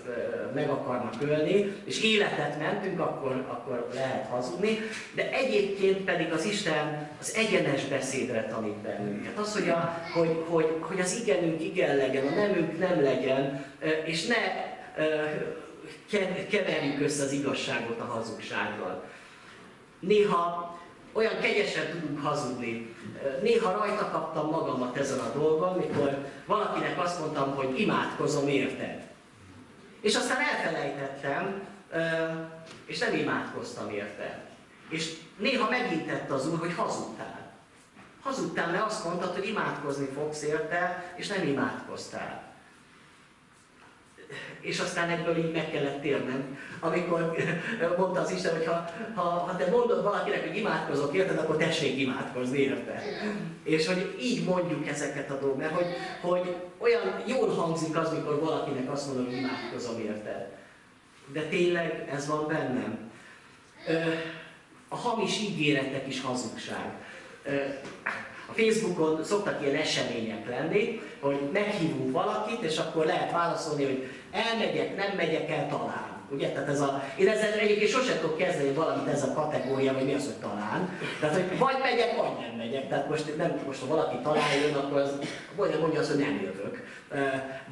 meg 0.54 0.70
akarnak 0.70 1.14
ölni, 1.20 1.72
és 1.84 2.02
életet 2.02 2.58
mentünk, 2.58 3.00
akkor, 3.00 3.44
akkor 3.48 3.88
lehet 3.94 4.26
hazudni. 4.26 4.78
De 5.14 5.32
egyébként 5.32 5.98
pedig 5.98 6.32
az 6.32 6.44
Isten 6.44 7.08
az 7.20 7.34
egyenes 7.34 7.84
beszédre 7.84 8.46
tanít 8.46 8.76
bennünket. 8.76 9.38
Az, 9.38 9.52
hogy, 9.52 9.68
a, 9.68 10.02
hogy, 10.14 10.44
hogy, 10.48 10.76
hogy 10.80 11.00
az 11.00 11.20
igenünk 11.20 11.62
igen 11.62 11.96
legyen, 11.96 12.26
a 12.26 12.34
nemünk 12.34 12.78
nem 12.78 13.02
legyen, 13.02 13.64
és 14.04 14.26
ne 14.26 14.36
keverjük 16.50 17.00
össze 17.00 17.22
az 17.22 17.32
igazságot 17.32 18.00
a 18.00 18.04
hazugsággal. 18.04 19.04
Néha 20.00 20.78
olyan 21.14 21.40
kegyesen 21.40 21.90
tudunk 21.90 22.24
hazudni. 22.24 22.94
Néha 23.42 23.72
rajta 23.72 24.10
kaptam 24.10 24.50
magamat 24.50 24.96
ezen 24.96 25.18
a 25.18 25.32
dolgon, 25.38 25.76
mikor 25.76 26.26
valakinek 26.46 27.00
azt 27.00 27.20
mondtam, 27.20 27.54
hogy 27.54 27.80
imádkozom 27.80 28.48
érted. 28.48 29.02
És 30.00 30.14
aztán 30.14 30.38
elfelejtettem, 30.40 31.62
és 32.86 32.98
nem 32.98 33.14
imádkoztam 33.14 33.90
érted. 33.90 34.38
És 34.88 35.16
néha 35.36 35.70
megintett 35.70 36.30
az 36.30 36.48
Úr, 36.48 36.58
hogy 36.58 36.74
hazudtál. 36.74 37.52
Hazudtál, 38.22 38.70
mert 38.70 38.84
azt 38.84 39.04
mondtad, 39.04 39.34
hogy 39.34 39.48
imádkozni 39.48 40.06
fogsz 40.06 40.42
érte, 40.42 41.12
és 41.16 41.26
nem 41.26 41.46
imádkoztál 41.46 42.53
és 44.60 44.78
aztán 44.78 45.08
ebből 45.08 45.36
így 45.36 45.52
meg 45.52 45.70
kellett 45.70 46.00
térnem, 46.00 46.58
amikor 46.80 47.36
mondta 47.98 48.20
az 48.20 48.30
Isten, 48.30 48.56
hogy 48.56 48.66
ha, 48.66 48.84
ha, 49.14 49.22
ha 49.22 49.56
te 49.56 49.70
mondod 49.70 50.02
valakinek, 50.02 50.46
hogy 50.46 50.56
imádkozok 50.56 51.14
érted, 51.14 51.38
akkor 51.38 51.56
tessék 51.56 51.98
imádkozni 51.98 52.58
érte. 52.58 53.02
És 53.62 53.86
hogy 53.86 54.16
így 54.20 54.44
mondjuk 54.44 54.88
ezeket 54.88 55.30
a 55.30 55.38
dolgokat, 55.38 55.56
mert 55.56 55.74
hogy, 55.74 55.86
hogy 56.20 56.56
olyan 56.78 57.22
jól 57.26 57.48
hangzik 57.48 57.96
az, 57.96 58.12
mikor 58.12 58.40
valakinek 58.40 58.92
azt 58.92 59.06
mondom, 59.06 59.24
hogy 59.24 59.36
imádkozom 59.36 60.00
érted. 60.00 60.46
De 61.32 61.40
tényleg 61.40 62.08
ez 62.12 62.26
van 62.26 62.46
bennem. 62.46 63.10
A 64.88 64.96
hamis 64.96 65.40
ígéretek 65.40 66.06
is 66.08 66.20
hazugság. 66.20 66.92
A 68.46 68.52
Facebookon 68.52 69.24
szoktak 69.24 69.62
ilyen 69.62 69.74
események 69.74 70.48
lenni, 70.48 71.00
hogy 71.20 71.38
meghívunk 71.52 72.12
valakit, 72.12 72.62
és 72.62 72.78
akkor 72.78 73.06
lehet 73.06 73.32
válaszolni, 73.32 73.84
hogy 73.84 74.08
elmegyek, 74.34 74.96
nem 74.96 75.16
megyek 75.16 75.50
el, 75.50 75.68
talán. 75.68 76.12
Ugye? 76.30 76.48
Tehát 76.48 76.68
ez 76.68 76.80
a, 76.80 77.02
én 77.16 77.28
ezzel 77.28 77.52
egyébként 77.52 77.90
sosem 77.90 78.18
tudok 78.20 78.38
kezdeni 78.38 78.72
valamit 78.72 79.12
ez 79.12 79.22
a 79.22 79.32
kategória, 79.32 79.92
vagy 79.92 80.04
mi 80.04 80.14
az, 80.14 80.24
hogy 80.24 80.34
talán. 80.34 80.98
Tehát, 81.20 81.34
hogy 81.34 81.58
vagy 81.58 81.76
megyek, 81.82 82.16
vagy 82.16 82.46
nem 82.46 82.56
megyek. 82.56 82.88
Tehát 82.88 83.08
most, 83.08 83.36
nem, 83.36 83.60
most 83.66 83.80
ha 83.80 83.86
valaki 83.86 84.16
talán 84.22 84.54
jön, 84.62 84.74
akkor 84.74 85.00
az, 85.00 85.18
vagy 85.56 85.78
mondja 85.80 86.00
azt, 86.00 86.10
hogy 86.10 86.20
nem 86.20 86.40
jövök. 86.42 86.86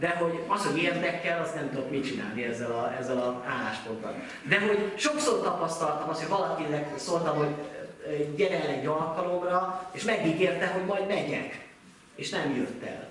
De 0.01 0.09
hogy 0.09 0.43
az, 0.47 0.67
hogy 0.67 0.83
érdekel, 0.83 1.43
azt 1.43 1.55
nem 1.55 1.71
tudok 1.71 1.91
mit 1.91 2.07
csinálni 2.07 2.45
ezzel 2.45 2.71
a, 2.71 2.95
ezzel 3.01 3.19
a 3.19 3.45
állásponttal. 3.49 4.15
De 4.49 4.61
hogy 4.61 4.93
sokszor 4.97 5.43
tapasztaltam 5.43 6.09
azt, 6.09 6.21
hogy 6.21 6.39
valakinek 6.39 6.99
szóltam, 6.99 7.37
hogy 7.37 7.55
gyere 8.37 8.63
el 8.63 8.69
egy 8.69 8.87
alkalomra, 8.87 9.89
és 9.93 10.03
megígérte, 10.03 10.67
hogy 10.67 10.85
majd 10.85 11.07
megyek. 11.07 11.61
És 12.15 12.31
nem 12.31 12.57
jött 12.57 12.85
el. 12.85 13.09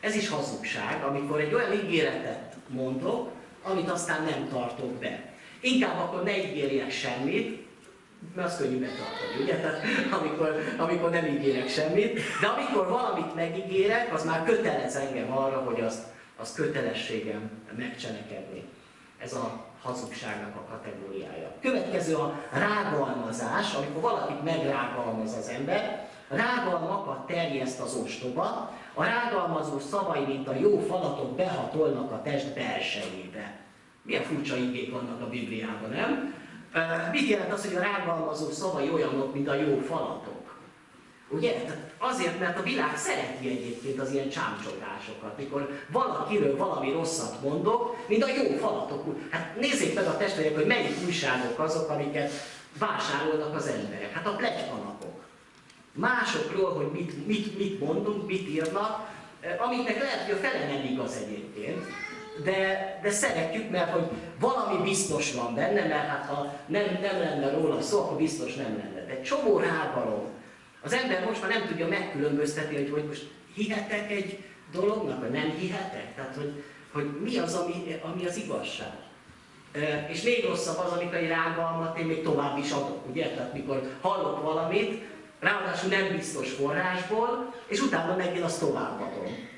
Ez 0.00 0.14
is 0.14 0.28
hazugság, 0.28 1.04
amikor 1.04 1.40
egy 1.40 1.54
olyan 1.54 1.72
ígéretet 1.72 2.56
mondok, 2.68 3.30
amit 3.62 3.90
aztán 3.90 4.22
nem 4.22 4.48
tartok 4.48 4.92
be. 4.92 5.34
Inkább 5.60 5.98
akkor 5.98 6.22
ne 6.22 6.36
ígérjek 6.36 6.90
semmit, 6.90 7.66
mert 8.34 8.48
az 8.48 8.56
könnyű 8.56 8.78
betartani, 8.78 9.42
ugye? 9.42 9.56
Tehát 9.56 9.82
amikor, 10.20 10.62
amikor 10.78 11.10
nem 11.10 11.26
ígérek 11.26 11.68
semmit, 11.68 12.20
de 12.40 12.46
amikor 12.46 12.88
valamit 12.88 13.34
megígérek, 13.34 14.14
az 14.14 14.24
már 14.24 14.44
kötelez 14.44 14.96
engem 14.96 15.32
arra, 15.32 15.56
hogy 15.56 15.80
azt, 15.80 16.02
azt 16.36 16.54
kötelességem 16.54 17.50
megcselekedni. 17.76 18.62
Ez 19.18 19.32
a 19.32 19.64
hazugságnak 19.82 20.56
a 20.56 20.64
kategóriája. 20.70 21.52
Következő 21.60 22.14
a 22.14 22.40
rágalmazás, 22.52 23.74
amikor 23.74 24.00
valakit 24.00 24.44
megrágalmaz 24.44 25.36
az 25.36 25.48
ember, 25.48 26.08
rágalmakat 26.28 27.26
terjeszt 27.26 27.80
az 27.80 27.94
ostoba, 27.94 28.74
a 28.98 29.04
rágalmazó 29.04 29.78
szavai, 29.78 30.24
mint 30.24 30.48
a 30.48 30.54
jó 30.54 30.78
falatok 30.88 31.36
behatolnak 31.36 32.12
a 32.12 32.22
test 32.22 32.54
belsejébe. 32.54 33.58
Milyen 34.02 34.22
furcsa 34.22 34.56
igék 34.56 34.92
vannak 34.92 35.20
a 35.20 35.28
Bibliában, 35.28 35.90
nem? 35.90 36.34
Mit 37.12 37.28
jelent 37.28 37.52
az, 37.52 37.66
hogy 37.66 37.76
a 37.76 37.80
rágalmazó 37.80 38.50
szavai 38.50 38.90
olyanok, 38.90 39.34
mint 39.34 39.48
a 39.48 39.54
jó 39.54 39.78
falatok? 39.78 40.60
Ugye? 41.28 41.64
Azért, 41.98 42.38
mert 42.40 42.58
a 42.58 42.62
világ 42.62 42.96
szereti 42.96 43.48
egyébként 43.48 44.00
az 44.00 44.12
ilyen 44.12 44.28
csámcsogásokat, 44.28 45.38
mikor 45.38 45.68
valakiről 45.92 46.56
valami 46.56 46.92
rosszat 46.92 47.42
mondok, 47.42 47.96
mint 48.08 48.22
a 48.22 48.28
jó 48.28 48.56
falatok. 48.56 49.16
Hát 49.30 49.56
nézzék 49.60 49.94
meg 49.94 50.06
a 50.06 50.16
testvérek, 50.16 50.54
hogy 50.54 50.66
melyik 50.66 50.96
újságok 51.06 51.58
azok, 51.58 51.88
amiket 51.90 52.32
vásárolnak 52.78 53.54
az 53.54 53.66
emberek. 53.66 54.12
Hát 54.12 54.26
a 54.26 54.36
plegykanapok 54.36 54.85
másokról, 55.96 56.72
hogy 56.74 56.90
mit, 56.92 57.26
mit, 57.26 57.58
mit 57.58 57.80
mondunk, 57.80 58.26
mit 58.26 58.48
írnak, 58.48 59.10
eh, 59.40 59.56
amiknek 59.66 59.98
lehet, 60.02 60.24
hogy 60.24 60.34
a 60.34 60.46
fele 60.48 60.66
nem 60.66 60.84
igaz 60.92 61.16
egyébként, 61.26 61.86
de, 62.44 63.00
de 63.02 63.10
szeretjük, 63.10 63.70
mert 63.70 63.90
hogy 63.90 64.08
valami 64.40 64.82
biztos 64.82 65.32
van 65.32 65.54
benne, 65.54 65.86
mert 65.86 66.08
hát 66.08 66.26
ha 66.26 66.54
nem, 66.66 66.98
nem 67.02 67.18
lenne 67.18 67.50
róla 67.50 67.80
szó, 67.80 67.98
akkor 68.00 68.16
biztos 68.16 68.54
nem 68.54 68.76
lenne. 68.76 69.06
De 69.06 69.20
csomó 69.20 69.58
rágalom. 69.58 70.24
Az 70.82 70.92
ember 70.92 71.24
most 71.24 71.40
már 71.40 71.50
nem 71.50 71.66
tudja 71.66 71.88
megkülönböztetni, 71.88 72.76
hogy, 72.76 72.90
hogy 72.90 73.04
most 73.04 73.30
hihetek 73.54 74.10
egy 74.10 74.44
dolognak, 74.72 75.20
vagy 75.20 75.30
nem 75.30 75.50
hihetek. 75.58 76.14
Tehát, 76.14 76.34
hogy, 76.34 76.62
hogy 76.92 77.20
mi 77.22 77.38
az, 77.38 77.54
ami, 77.54 78.00
ami 78.02 78.26
az 78.26 78.36
igazság. 78.36 78.94
És 80.08 80.22
még 80.22 80.44
rosszabb 80.44 80.78
az, 80.78 80.92
amikor 80.92 81.14
egy 81.14 81.28
rágalmat 81.28 81.98
én 81.98 82.06
még 82.06 82.22
tovább 82.22 82.58
is 82.58 82.70
adok, 82.70 83.08
ugye? 83.08 83.28
Tehát 83.28 83.52
mikor 83.52 83.90
hallok 84.00 84.42
valamit, 84.42 85.02
ráadásul 85.40 85.90
nem 85.90 86.16
biztos 86.16 86.50
forrásból, 86.50 87.54
és 87.66 87.80
utána 87.80 88.16
megint 88.16 88.44
azt 88.44 88.60
továbbadom. 88.60 89.54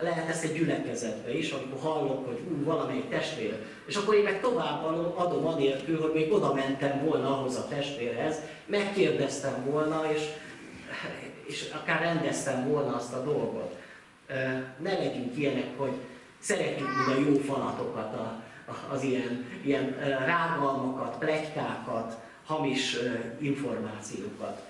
Lehet 0.00 0.28
ezt 0.28 0.44
egy 0.44 0.52
gyülekezetbe 0.52 1.36
is, 1.36 1.50
amikor 1.50 1.80
hallok, 1.80 2.26
hogy 2.26 2.38
ú, 2.50 2.64
valamelyik 2.64 3.08
testvér, 3.08 3.64
és 3.86 3.96
akkor 3.96 4.14
én 4.14 4.22
meg 4.22 4.40
tovább 4.40 4.84
adom 5.14 5.46
anélkül, 5.46 6.00
hogy 6.00 6.12
még 6.12 6.32
oda 6.32 6.54
mentem 6.54 7.04
volna 7.04 7.38
ahhoz 7.38 7.56
a 7.56 7.68
testvérhez, 7.68 8.36
megkérdeztem 8.66 9.64
volna, 9.64 10.12
és, 10.12 10.22
és 11.46 11.70
akár 11.82 12.00
rendeztem 12.00 12.68
volna 12.68 12.94
azt 12.94 13.12
a 13.12 13.22
dolgot. 13.22 13.76
Ne 14.78 14.92
legyünk 14.92 15.36
ilyenek, 15.36 15.78
hogy 15.78 15.92
szeretjük 16.38 16.88
mind 16.88 17.18
a 17.18 17.30
jó 17.30 17.36
falatokat, 17.38 18.14
a, 18.14 18.42
az 18.90 19.02
ilyen, 19.02 19.46
ilyen 19.64 19.96
rágalmakat, 20.26 21.18
plegykákat, 21.18 22.16
hamis 22.46 22.96
információkat. 23.38 24.67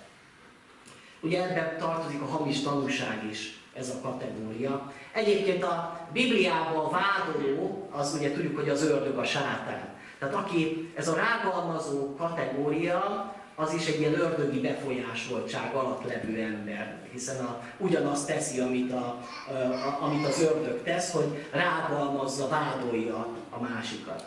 Ugye 1.20 1.48
ebben 1.48 1.78
tartozik 1.78 2.20
a 2.20 2.26
hamis 2.26 2.60
tanúság 2.60 3.26
is, 3.30 3.60
ez 3.74 3.88
a 3.88 4.00
kategória. 4.02 4.92
Egyébként 5.12 5.62
a 5.62 6.00
Bibliában 6.12 6.84
a 6.84 6.90
vádoló, 6.90 7.88
az 7.90 8.14
ugye 8.18 8.32
tudjuk, 8.32 8.56
hogy 8.56 8.68
az 8.68 8.82
ördög 8.82 9.18
a 9.18 9.24
sátán. 9.24 9.88
Tehát 10.18 10.34
aki, 10.34 10.92
ez 10.94 11.08
a 11.08 11.14
rágalmazó 11.14 12.14
kategória, 12.16 13.32
az 13.54 13.72
is 13.72 13.86
egy 13.86 14.00
ilyen 14.00 14.20
ördögi 14.20 14.60
befolyásoltság 14.60 15.74
alatt 15.74 16.04
levő 16.04 16.42
ember, 16.42 16.98
hiszen 17.12 17.44
a, 17.44 17.62
ugyanazt 17.76 18.26
teszi, 18.26 18.60
amit, 18.60 18.92
a, 18.92 19.20
a, 19.48 19.98
amit 20.00 20.26
az 20.26 20.40
ördög 20.42 20.82
tesz, 20.82 21.12
hogy 21.12 21.46
rágalmazza, 21.50 22.48
vádolja 22.48 23.26
a 23.50 23.60
másikat. 23.60 24.24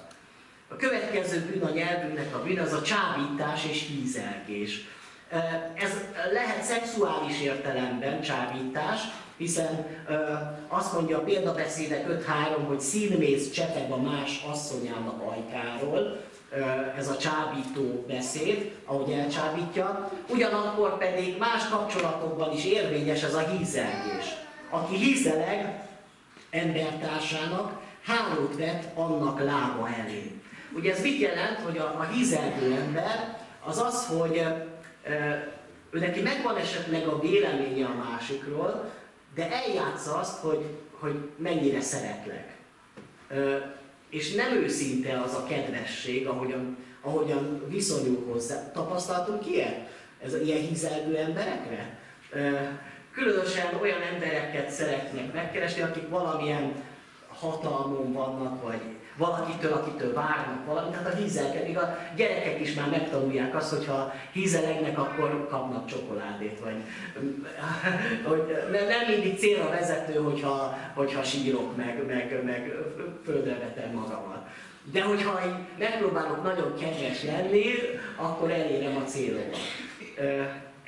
A 0.67 0.75
következő 0.75 1.39
bűn 1.39 1.63
a 1.63 1.69
nyelvünknek 1.69 2.35
a 2.35 2.43
bűn 2.43 2.59
az 2.59 2.73
a 2.73 2.81
csábítás 2.81 3.65
és 3.65 3.87
hízelgés. 3.87 4.87
Ez 5.73 5.91
lehet 6.31 6.63
szexuális 6.63 7.41
értelemben 7.41 8.21
csábítás, 8.21 8.99
hiszen 9.37 9.87
azt 10.67 10.93
mondja 10.93 11.17
a 11.17 11.21
példabeszédek 11.21 12.07
5.3, 12.07 12.67
hogy 12.67 12.79
színmész 12.79 13.51
csepeg 13.51 13.91
a 13.91 13.97
más 13.97 14.45
asszonyának 14.51 15.21
ajkáról, 15.21 16.19
ez 16.97 17.09
a 17.09 17.17
csábító 17.17 18.05
beszéd, 18.07 18.71
ahogy 18.85 19.11
elcsábítja, 19.11 20.11
ugyanakkor 20.29 20.97
pedig 20.97 21.37
más 21.37 21.69
kapcsolatokban 21.69 22.51
is 22.53 22.65
érvényes 22.65 23.23
ez 23.23 23.33
a 23.33 23.47
hízelgés. 23.47 24.25
Aki 24.69 24.95
hízeleg 24.95 25.87
embertársának, 26.49 27.79
hálót 28.05 28.57
vet 28.57 28.89
annak 28.95 29.39
lába 29.39 29.89
elé. 29.99 30.41
Ugye 30.75 30.91
ez 30.91 31.01
mit 31.01 31.19
jelent, 31.19 31.59
hogy 31.59 31.77
a, 31.77 31.83
a 31.99 32.03
hízelgő 32.11 32.73
ember 32.73 33.37
az 33.65 33.79
az, 33.79 34.05
hogy 34.05 34.45
ő 35.91 35.99
neki 35.99 36.21
megvan 36.21 36.57
esetleg 36.57 37.07
a 37.07 37.19
véleménye 37.19 37.85
a 37.85 38.09
másikról, 38.09 38.91
de 39.35 39.51
eljátsza 39.51 40.17
azt, 40.17 40.39
hogy, 40.39 40.65
hogy 40.99 41.29
mennyire 41.37 41.81
szeretlek. 41.81 42.57
És 44.09 44.33
nem 44.33 44.51
őszinte 44.51 45.21
az 45.21 45.33
a 45.33 45.43
kedvesség, 45.43 46.27
ahogyan, 46.27 46.77
ahogyan 47.01 47.63
viszonyul 47.67 48.25
hozzá. 48.31 48.71
Tapasztaltunk 48.71 49.47
ilyet? 49.47 49.89
Ez 50.23 50.41
ilyen 50.41 50.61
hízelgő 50.61 51.17
emberekre? 51.17 51.99
Különösen 53.13 53.75
olyan 53.81 54.01
embereket 54.01 54.69
szeretnek 54.69 55.33
megkeresni, 55.33 55.81
akik 55.81 56.09
valamilyen 56.09 56.73
hatalmon 57.27 58.13
vannak, 58.13 58.63
vagy 58.63 58.81
valakitől, 59.17 59.73
akitől 59.73 60.13
várnak 60.13 60.65
valamit, 60.65 60.91
tehát 60.91 61.13
a 61.13 61.15
hízelkedik. 61.15 61.77
A 61.77 61.97
gyerekek 62.15 62.59
is 62.59 62.73
már 62.73 62.89
megtanulják 62.89 63.55
azt, 63.55 63.69
hogyha 63.69 64.13
hízelegnek, 64.31 64.97
akkor 64.99 65.47
kapnak 65.49 65.85
csokoládét, 65.85 66.59
vagy 66.59 66.75
hogy 68.29 68.57
nem 68.71 69.07
mindig 69.07 69.37
célra 69.37 69.69
vezető, 69.69 70.13
hogyha, 70.13 70.77
hogyha 70.93 71.23
sírok, 71.23 71.75
meg, 71.75 72.05
meg, 72.07 72.41
meg 72.45 72.73
földre 73.25 73.57
vetem 73.57 73.91
magamat. 73.93 74.47
De 74.91 75.03
hogyha 75.03 75.45
én 75.45 75.67
megpróbálok 75.77 76.43
nagyon 76.43 76.73
kedves 76.79 77.23
lenni, 77.23 77.63
akkor 78.15 78.51
elérem 78.51 78.97
a 78.97 79.03
célomat. 79.03 79.57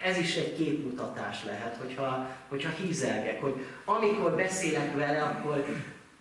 Ez 0.03 0.17
is 0.17 0.35
egy 0.35 0.55
képmutatás 0.55 1.43
lehet, 1.45 1.77
hogyha, 1.81 2.29
hogyha 2.49 2.69
hízelgek, 2.69 3.41
hogy 3.41 3.65
amikor 3.85 4.35
beszélek 4.35 4.95
vele, 4.95 5.21
akkor 5.21 5.65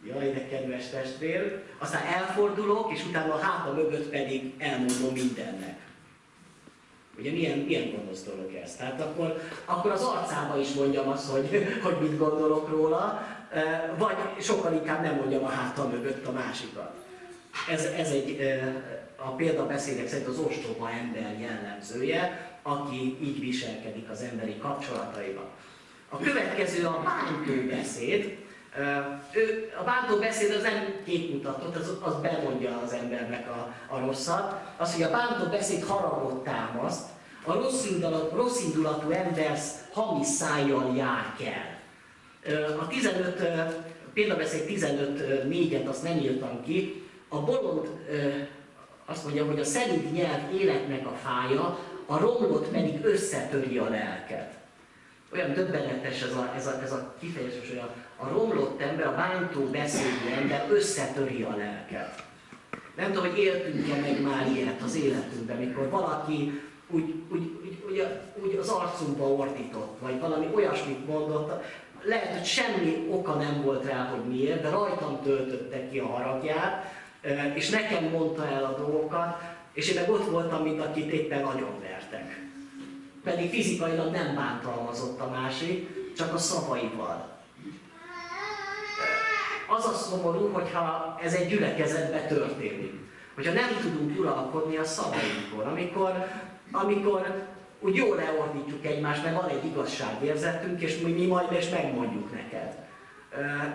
jaj, 0.06 0.32
de 0.32 0.48
kedves 0.48 0.88
testvér, 0.90 1.62
aztán 1.78 2.02
elfordulok, 2.06 2.92
és 2.92 3.04
utána 3.04 3.34
a 3.34 3.38
háta 3.38 3.72
mögött 3.72 4.08
pedig 4.08 4.52
elmondom 4.58 5.12
mindennek. 5.12 5.80
Ugye 7.18 7.30
milyen, 7.30 7.58
milyen 7.58 7.90
gonosz 7.90 8.24
dolog 8.24 8.54
ez? 8.54 8.76
Tehát 8.76 9.00
akkor, 9.00 9.40
akkor 9.64 9.90
az 9.90 10.02
arcába 10.02 10.58
is 10.58 10.72
mondjam 10.72 11.08
azt, 11.08 11.30
hogy, 11.30 11.78
hogy 11.82 11.96
mit 12.00 12.18
gondolok 12.18 12.68
róla, 12.68 13.26
vagy 13.98 14.16
sokkal 14.40 14.72
inkább 14.72 15.02
nem 15.02 15.14
mondjam 15.14 15.44
a 15.44 15.48
háta 15.48 15.88
mögött 15.88 16.26
a 16.26 16.32
másikat. 16.32 16.90
Ez, 17.70 17.84
ez 17.84 18.10
egy, 18.10 18.40
a 19.16 19.30
példabeszédek 19.30 20.08
szerint 20.08 20.28
az 20.28 20.38
ostoba 20.38 20.90
ember 20.90 21.40
jellemzője, 21.40 22.50
aki 22.62 23.18
így 23.22 23.40
viselkedik 23.40 24.10
az 24.10 24.22
emberi 24.22 24.58
kapcsolataiban. 24.58 25.44
A 26.08 26.18
következő 26.18 26.86
a 26.86 27.02
bántó 27.04 27.76
beszéd, 27.76 28.38
ő, 29.32 29.72
a 29.80 29.84
bántó 29.84 30.16
beszéd 30.18 30.50
az 30.50 30.62
nem 30.62 30.94
képmutatott, 31.04 31.76
az, 31.76 31.96
az 32.00 32.14
bemondja 32.20 32.80
az 32.84 32.92
embernek 32.92 33.48
a, 33.48 33.74
a 33.94 33.98
rosszat. 33.98 34.60
Az, 34.76 34.94
hogy 34.94 35.02
a 35.02 35.10
bántó 35.10 35.50
beszéd 35.50 35.84
haragot 35.84 36.44
támaszt, 36.44 37.08
a 37.44 37.52
rossz 37.52 37.86
indulatú, 37.86 38.36
rossz 38.36 38.62
indulatú 38.62 39.10
ember 39.10 39.58
hamis 39.92 40.26
szájjal 40.26 40.96
jár 40.96 41.34
kell. 41.38 41.80
A 42.78 42.86
15, 42.86 43.42
példabeszéd 44.12 44.66
15 44.66 45.48
négyet 45.48 45.88
azt 45.88 46.02
nem 46.02 46.16
írtam 46.16 46.62
ki, 46.64 47.06
a 47.28 47.40
bolond 47.40 47.88
azt 49.04 49.24
mondja, 49.24 49.44
hogy 49.44 49.60
a 49.60 49.64
szerint 49.64 50.12
nyelv 50.12 50.54
életnek 50.54 51.06
a 51.06 51.12
fája, 51.12 51.78
a 52.06 52.18
romlott 52.18 52.68
pedig 52.68 53.04
összetöri 53.04 53.78
a 53.78 53.88
lelket. 53.88 54.54
Olyan 55.32 55.52
döbbenetes 55.52 56.22
ez 56.22 56.32
a, 56.32 56.52
ez 56.56 56.66
a, 56.66 56.82
ez 56.82 56.92
a 56.92 57.14
kifejezés, 57.20 57.68
hogy 57.68 57.78
a, 57.78 57.94
a 58.22 58.28
romlott 58.28 58.80
ember, 58.80 59.06
a 59.06 59.14
bántó 59.14 59.60
beszédű 59.60 60.34
ember 60.40 60.66
összetöri 60.70 61.42
a 61.42 61.56
lelket. 61.56 62.24
Nem 62.96 63.12
tudom, 63.12 63.28
hogy 63.28 63.38
éltünk-e 63.38 64.00
meg 64.00 64.22
már 64.22 64.46
ilyet 64.46 64.80
az 64.82 64.96
életünkben, 64.96 65.56
mikor 65.56 65.90
valaki 65.90 66.60
úgy, 66.88 67.14
úgy, 67.32 67.58
úgy, 67.62 67.84
úgy, 67.88 68.06
úgy 68.42 68.56
az 68.60 68.68
arcunkba 68.68 69.24
ordított, 69.24 69.98
vagy 70.00 70.20
valami 70.20 70.46
olyasmit 70.54 71.06
mondott, 71.06 71.64
lehet, 72.02 72.36
hogy 72.38 72.44
semmi 72.44 73.06
oka 73.10 73.34
nem 73.34 73.62
volt 73.62 73.84
rá, 73.84 74.04
hogy 74.04 74.24
miért, 74.24 74.62
de 74.62 74.68
rajtam 74.68 75.20
töltötte 75.22 75.88
ki 75.88 75.98
a 75.98 76.06
haragját, 76.06 76.94
és 77.54 77.70
nekem 77.70 78.04
mondta 78.04 78.46
el 78.46 78.64
a 78.64 78.76
dolgokat, 78.78 79.40
és 79.72 79.88
én 79.88 80.00
meg 80.00 80.10
ott 80.10 80.30
voltam, 80.30 80.62
mint 80.62 80.80
akit 80.80 81.12
éppen 81.12 81.42
vertek. 81.80 82.40
Pedig 83.24 83.50
fizikailag 83.50 84.10
nem 84.10 84.34
bántalmazott 84.34 85.20
a 85.20 85.30
másik, 85.30 85.88
csak 86.16 86.34
a 86.34 86.38
szavaival 86.38 87.31
az 89.76 89.86
a 89.86 89.92
szomorú, 89.92 90.52
hogyha 90.52 91.18
ez 91.22 91.34
egy 91.34 91.48
gyülekezetbe 91.48 92.26
történik. 92.26 92.92
Hogyha 93.34 93.52
nem 93.52 93.68
tudunk 93.80 94.18
uralkodni 94.18 94.76
a 94.76 94.84
szavainkon, 94.84 95.66
amikor, 95.66 96.26
amikor 96.72 97.50
úgy 97.80 97.94
jól 97.94 98.16
leordítjuk 98.16 98.84
egymást, 98.84 99.22
mert 99.22 99.40
van 99.40 99.48
egy 99.48 99.64
igazságérzetünk, 99.64 100.80
és 100.80 100.98
mi, 100.98 101.10
mi 101.10 101.26
majd 101.26 101.52
és 101.52 101.68
megmondjuk 101.68 102.32
neked. 102.32 102.74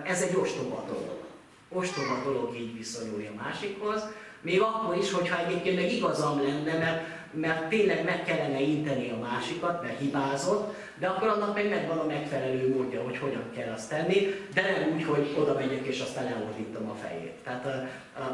Ez 0.04 0.22
egy 0.22 0.36
ostoba 0.36 0.84
dolog. 0.86 1.24
Ostoba 1.68 2.22
dolog 2.24 2.56
így 2.56 2.76
viszonyulni 2.76 3.26
a 3.26 3.42
másikhoz, 3.42 4.02
még 4.40 4.60
akkor 4.60 4.96
is, 4.96 5.12
hogyha 5.12 5.46
egyébként 5.46 5.76
meg 5.76 5.92
igazam 5.92 6.42
lenne, 6.42 6.78
mert, 6.78 7.17
mert 7.30 7.68
tényleg 7.68 8.04
meg 8.04 8.24
kellene 8.24 8.60
inteni 8.60 9.10
a 9.10 9.18
másikat, 9.18 9.82
mert 9.82 9.98
hibázott, 9.98 10.74
de 10.98 11.06
akkor 11.06 11.28
annak 11.28 11.54
meg 11.54 11.68
megvan 11.68 11.98
a 11.98 12.06
megfelelő 12.06 12.74
módja, 12.74 13.02
hogy 13.02 13.18
hogyan 13.18 13.50
kell 13.54 13.72
azt 13.72 13.88
tenni, 13.88 14.34
de 14.54 14.62
nem 14.62 14.94
úgy, 14.94 15.04
hogy 15.04 15.34
oda 15.38 15.54
megyek 15.54 15.86
és 15.86 16.00
aztán 16.00 16.26
elordítom 16.26 16.90
a 16.90 16.94
fejét. 16.94 17.32
Tehát 17.44 17.64
az 17.64 17.72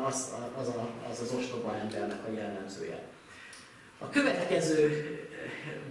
az, 0.07 0.33
az, 0.61 0.69
az, 1.11 1.21
az 1.21 1.33
ostoba 1.39 1.77
embernek 1.83 2.19
a 2.29 2.33
jellemzője. 2.33 2.99
A 3.99 4.09
következő 4.09 5.07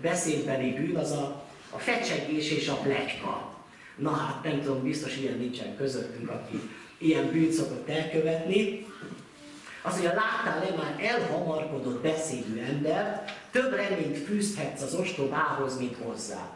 beszédbeli 0.01 0.73
bűn 0.73 0.95
az 0.95 1.11
a, 1.11 1.43
a 1.69 1.77
fecsegés 1.77 2.51
és 2.51 2.67
a 2.67 2.75
plegyka. 2.75 3.55
Na 3.95 4.11
hát 4.11 4.43
nem 4.43 4.61
tudom, 4.61 4.83
biztos 4.83 5.17
ilyen 5.17 5.37
nincsen 5.37 5.75
közöttünk, 5.75 6.29
aki 6.29 6.69
ilyen 6.97 7.31
bűnt 7.31 7.51
szokott 7.51 7.89
elkövetni. 7.89 8.85
Az, 9.85 9.95
hogy 9.95 10.05
a 10.05 10.13
láttál-e 10.13 10.75
már 10.77 10.95
elhamarkodott 10.99 12.01
beszédű 12.01 12.61
ember, 12.61 13.23
több 13.51 13.73
reményt 13.73 14.17
fűzhetsz 14.17 14.81
az 14.81 14.93
ostobához, 14.93 15.77
mint 15.77 15.97
hozzá 16.03 16.49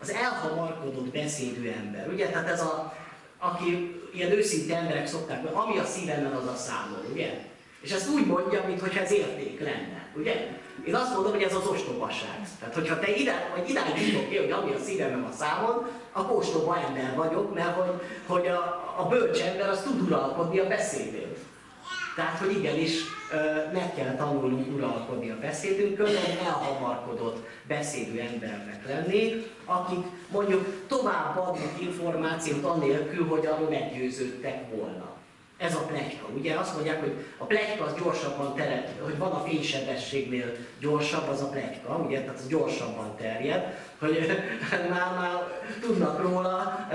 az 0.00 0.10
elhamarkodott 0.10 1.12
beszédű 1.12 1.70
ember. 1.70 2.08
Ugye, 2.12 2.28
tehát 2.28 2.48
ez 2.48 2.60
a, 2.60 2.94
aki 3.38 4.00
ilyen 4.12 4.30
őszinte 4.30 4.76
emberek 4.76 5.06
szokták, 5.06 5.40
hogy 5.40 5.50
ami 5.54 5.78
a 5.78 5.84
szívemen, 5.84 6.32
az 6.32 6.46
a 6.46 6.56
számol, 6.56 7.04
ugye? 7.12 7.44
És 7.80 7.90
ezt 7.92 8.10
úgy 8.10 8.26
mondja, 8.26 8.64
mintha 8.66 9.00
ez 9.00 9.12
érték 9.12 9.60
lenne, 9.60 10.08
ugye? 10.16 10.48
Én 10.86 10.94
azt 10.94 11.14
mondom, 11.14 11.32
hogy 11.32 11.42
ez 11.42 11.54
az 11.54 11.66
ostobaság. 11.66 12.48
Tehát, 12.58 12.74
hogyha 12.74 12.98
te 12.98 13.16
ide, 13.16 13.52
vagy 13.56 13.70
idáig 13.70 14.08
jutok 14.08 14.28
ki, 14.28 14.36
hogy 14.36 14.50
ami 14.50 14.72
a 14.72 14.78
szívemem 14.78 15.24
a 15.30 15.34
számon, 15.36 15.86
akkor 16.12 16.36
ostoba 16.36 16.78
ember 16.78 17.14
vagyok, 17.14 17.54
mert 17.54 17.76
hogy, 17.76 18.00
hogy 18.26 18.46
a, 18.46 18.94
a 18.96 19.06
bölcs 19.08 19.40
ember 19.40 19.68
az 19.68 19.82
tud 19.82 20.00
uralkodni 20.00 20.58
a 20.58 20.66
beszédén. 20.66 21.36
Tehát, 22.16 22.38
hogy 22.38 22.56
igenis 22.56 22.92
meg 23.72 23.94
kell 23.94 24.14
tanulnunk 24.14 24.74
uralkodni 24.74 25.30
a 25.30 25.38
beszédünkön, 25.40 26.06
egy 26.06 26.38
elhamarkodott 26.46 27.46
beszédű 27.68 28.18
embernek 28.18 28.86
lenni, 28.86 29.44
akik 29.64 30.04
mondjuk 30.30 30.84
tovább 30.88 31.36
adnak 31.38 31.80
információt 31.80 32.64
annélkül, 32.64 33.26
hogy 33.26 33.46
arról 33.46 33.68
meggyőződtek 33.68 34.76
volna. 34.76 35.14
Ez 35.58 35.74
a 35.74 35.86
plegyka. 35.86 36.26
Ugye 36.36 36.54
azt 36.54 36.74
mondják, 36.74 37.00
hogy 37.00 37.24
a 37.38 37.44
plegyka 37.44 37.84
az 37.84 37.94
gyorsabban 38.02 38.54
terjed, 38.54 38.92
hogy 39.02 39.18
van 39.18 39.32
a 39.32 39.44
fénysebességnél 39.46 40.56
gyorsabb, 40.80 41.28
az 41.28 41.42
a 41.42 41.48
plegyka, 41.48 41.96
ugye, 41.96 42.20
tehát 42.20 42.38
az 42.38 42.48
gyorsabban 42.48 43.16
terjed, 43.16 43.78
hogy 43.98 44.26
már, 44.90 45.14
már 45.18 45.60
tudnak 45.80 46.22
róla, 46.22 46.86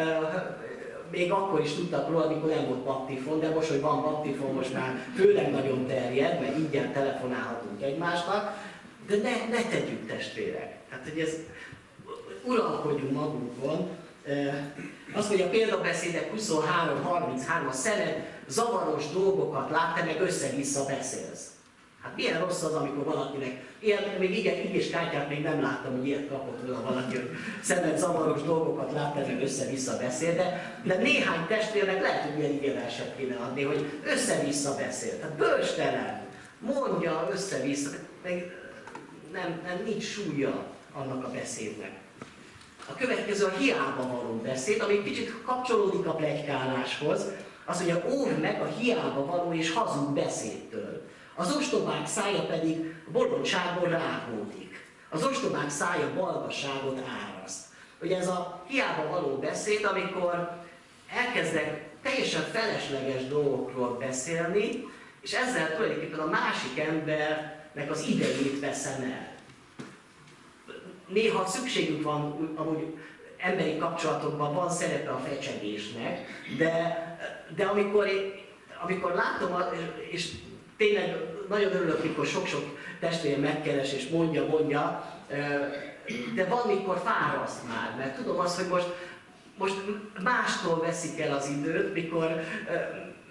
még 1.12 1.32
akkor 1.32 1.60
is 1.60 1.74
tudtak 1.74 2.10
róla, 2.10 2.26
amikor 2.26 2.50
nem 2.50 2.68
volt 2.68 2.84
baktifon, 2.84 3.40
de 3.40 3.50
most, 3.50 3.70
hogy 3.70 3.82
van 3.82 4.02
baktifon, 4.02 4.54
most 4.54 4.74
már 4.74 5.06
főleg 5.16 5.52
nagyon 5.52 5.88
terjed, 5.88 6.42
mert 6.42 6.58
ingyen 6.58 6.94
telefonálhatunk 6.94 7.82
egymásnak, 7.82 8.70
de 9.08 9.16
ne, 9.16 9.58
ne 9.58 9.64
tegyük 9.64 10.08
testvérek. 10.08 10.76
Hát, 10.90 11.10
hogy 11.10 11.20
ez, 11.20 11.34
uralkodjunk 12.44 13.12
magunkon. 13.12 13.90
Azt 15.14 15.28
mondja 15.28 15.46
a 15.46 15.50
példabeszédek 15.50 16.32
23-33, 16.38 17.70
a 17.70 17.72
szemed 17.72 18.26
zavaros 18.48 19.12
dolgokat 19.14 19.70
lát, 19.70 19.96
te 19.96 20.04
meg 20.04 20.22
össze-vissza 20.22 20.86
beszélsz. 20.86 21.51
Hát 22.04 22.16
milyen 22.16 22.40
rossz 22.40 22.64
az, 22.64 22.74
amikor 22.74 23.04
valakinek, 23.04 23.64
ilyen, 23.80 24.04
még 24.20 24.38
igen, 24.38 24.58
igés 24.58 24.90
kártyát 24.90 25.30
még 25.30 25.42
nem 25.42 25.62
láttam, 25.62 25.98
hogy 25.98 26.08
ilyet 26.08 26.28
kapott 26.28 26.62
volna 26.66 26.84
valaki, 26.84 27.16
hogy 27.16 27.30
szemed 27.62 27.98
zavaros 27.98 28.42
dolgokat 28.42 28.92
lát, 28.92 29.16
meg 29.16 29.42
össze-vissza 29.42 29.98
beszél, 29.98 30.36
de, 30.36 30.78
de 30.84 30.96
néhány 30.96 31.46
testvérnek 31.48 32.02
lehet, 32.02 32.30
hogy 32.30 32.40
ilyen 32.40 32.52
igényverset 32.52 33.16
kéne 33.18 33.36
adni, 33.36 33.64
hogy 33.64 34.02
össze-vissza 34.06 34.76
beszél. 34.76 35.20
Tehát 35.20 35.36
bölstelen, 35.36 36.22
mondja 36.60 37.30
össze-vissza, 37.32 37.90
meg 38.24 38.56
nem, 39.32 39.62
nem, 39.64 39.84
nincs 39.86 40.04
súlya 40.04 40.66
annak 40.94 41.26
a 41.26 41.32
beszédnek. 41.32 41.92
A 42.90 42.96
következő 42.96 43.46
a 43.46 43.58
hiába 43.58 44.08
való 44.08 44.42
beszéd, 44.44 44.82
ami 44.82 45.04
kicsit 45.04 45.42
kapcsolódik 45.46 46.06
a 46.06 46.14
plegykáláshoz, 46.14 47.26
az 47.66 47.78
mondja, 47.78 48.04
óvj 48.10 48.34
meg 48.42 48.62
a 48.62 48.66
hiába 48.66 49.26
való 49.26 49.54
és 49.54 49.72
hazug 49.72 50.14
beszédtől. 50.14 50.91
Az 51.36 51.56
ostobák 51.56 52.08
szája 52.08 52.46
pedig 52.46 52.96
bolondságból 53.12 53.90
ráhódik. 53.90 54.86
Az 55.10 55.24
ostobák 55.24 55.70
szája 55.70 56.14
balgaságot 56.14 57.00
áraszt. 57.00 57.66
Ugye 58.02 58.18
ez 58.18 58.28
a 58.28 58.64
hiába 58.68 59.10
való 59.10 59.38
beszéd, 59.38 59.86
amikor 59.86 60.60
elkezdek 61.10 61.90
teljesen 62.02 62.42
felesleges 62.42 63.28
dolgokról 63.28 63.98
beszélni, 63.98 64.84
és 65.22 65.34
ezzel 65.34 65.76
tulajdonképpen 65.76 66.20
a 66.20 66.30
másik 66.30 66.80
embernek 66.80 67.90
az 67.90 68.08
idejét 68.08 68.60
veszem 68.60 69.02
el. 69.02 69.30
Néha 71.08 71.46
szükségünk 71.46 72.04
van 72.04 72.54
amúgy 72.56 72.98
emberi 73.38 73.78
kapcsolatokban 73.78 74.54
van 74.54 74.70
szerepe 74.70 75.10
a 75.10 75.18
fecsegésnek, 75.18 76.20
de, 76.58 77.06
de 77.56 77.66
amikor, 77.66 78.08
amikor 78.84 79.14
látom, 79.14 79.56
és 80.12 80.32
tényleg 80.82 81.16
nagyon 81.50 81.74
örülök, 81.74 82.04
mikor 82.04 82.26
sok-sok 82.26 82.78
testvér 83.00 83.40
megkeres 83.40 83.94
és 83.94 84.08
mondja, 84.08 84.46
mondja, 84.46 85.06
de 86.36 86.46
van, 86.46 86.68
mikor 86.68 87.02
fáraszt 87.06 87.68
már, 87.68 87.96
mert 87.98 88.16
tudom 88.16 88.40
azt, 88.40 88.60
hogy 88.60 88.68
most, 88.70 88.88
most 89.58 89.76
mástól 90.24 90.80
veszik 90.80 91.20
el 91.20 91.36
az 91.36 91.50
időt, 91.50 91.94
mikor, 91.94 92.42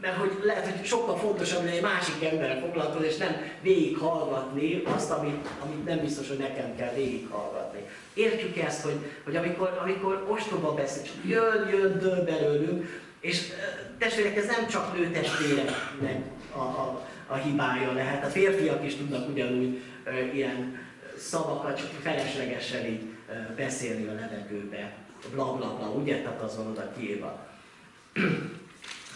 mert 0.01 0.17
hogy 0.17 0.31
lehet, 0.43 0.65
hogy 0.65 0.87
sokkal 0.87 1.17
fontosabb, 1.17 1.61
hogy 1.61 1.77
egy 1.77 1.83
másik 1.83 2.25
ember 2.25 2.61
foglalkozni, 2.61 3.07
és 3.07 3.17
nem 3.17 3.37
végighallgatni 3.63 4.83
azt, 4.85 5.11
amit, 5.11 5.49
amit 5.63 5.85
nem 5.85 5.99
biztos, 5.99 6.29
hogy 6.29 6.39
nekem 6.39 6.77
kell 6.77 6.93
végighallgatni. 6.95 7.81
Értjük 8.15 8.57
ezt, 8.57 8.83
hogy, 8.83 8.99
hogy 9.25 9.37
amikor, 9.37 9.79
amikor 9.83 10.27
ostoba 10.29 10.75
beszél, 10.75 11.03
csak 11.03 11.25
jön, 11.25 11.69
jön, 11.69 11.99
dől 11.99 12.25
belőlünk, 12.25 13.03
és 13.21 13.43
testvérek, 13.99 14.37
ez 14.37 14.47
nem 14.47 14.67
csak 14.67 14.97
nő 14.97 15.11
testvéreknek 15.11 16.23
a, 16.55 16.59
a, 16.59 17.09
a 17.31 17.35
hibája 17.35 17.93
lehet. 17.93 18.25
A 18.25 18.29
férfiak 18.29 18.85
is 18.85 18.97
tudnak 18.97 19.29
ugyanúgy 19.29 19.83
ilyen 20.35 20.79
szavakat 21.19 21.77
csak 21.79 21.89
feleslegesen 22.03 22.85
így 22.87 23.03
beszélni 23.57 24.07
a 24.07 24.13
levegőbe. 24.13 24.93
Bla 25.33 25.53
bla 25.53 25.75
bla, 25.77 25.87
ugye? 25.87 26.23
Tehát 26.23 26.43
az 26.43 26.57
van 26.57 26.67
oda 26.67 26.93
kiírva. 26.97 27.47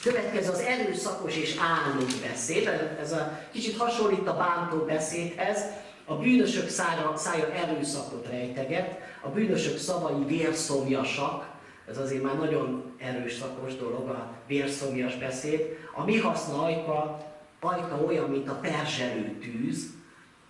Következő 0.02 0.50
az 0.50 0.60
erőszakos 0.60 1.36
és 1.36 1.56
álmok 1.60 2.08
beszéd, 2.28 2.96
ez 3.00 3.12
a 3.12 3.40
kicsit 3.52 3.76
hasonlít 3.76 4.28
a 4.28 4.36
bántó 4.36 4.84
beszédhez, 4.84 5.64
a 6.04 6.14
bűnösök 6.14 6.68
szája, 6.68 7.12
szája 7.16 7.52
erőszakot 7.52 8.26
rejteget, 8.30 8.98
a 9.20 9.28
bűnösök 9.28 9.78
szavai 9.78 10.24
vérszomjasak, 10.24 11.52
ez 11.88 11.98
azért 11.98 12.22
már 12.22 12.36
nagyon 12.36 12.94
erős 12.98 13.32
szakos 13.32 13.76
dolog, 13.76 14.08
a 14.08 14.32
vérszomjas 14.46 15.16
beszéd. 15.16 15.78
A 15.94 16.04
mi 16.04 16.18
haszna 16.18 16.62
ajka, 16.62 17.26
ajka 17.64 17.96
olyan, 17.96 18.30
mint 18.30 18.48
a 18.48 18.58
perzselő 18.60 19.38
tűz, 19.40 19.92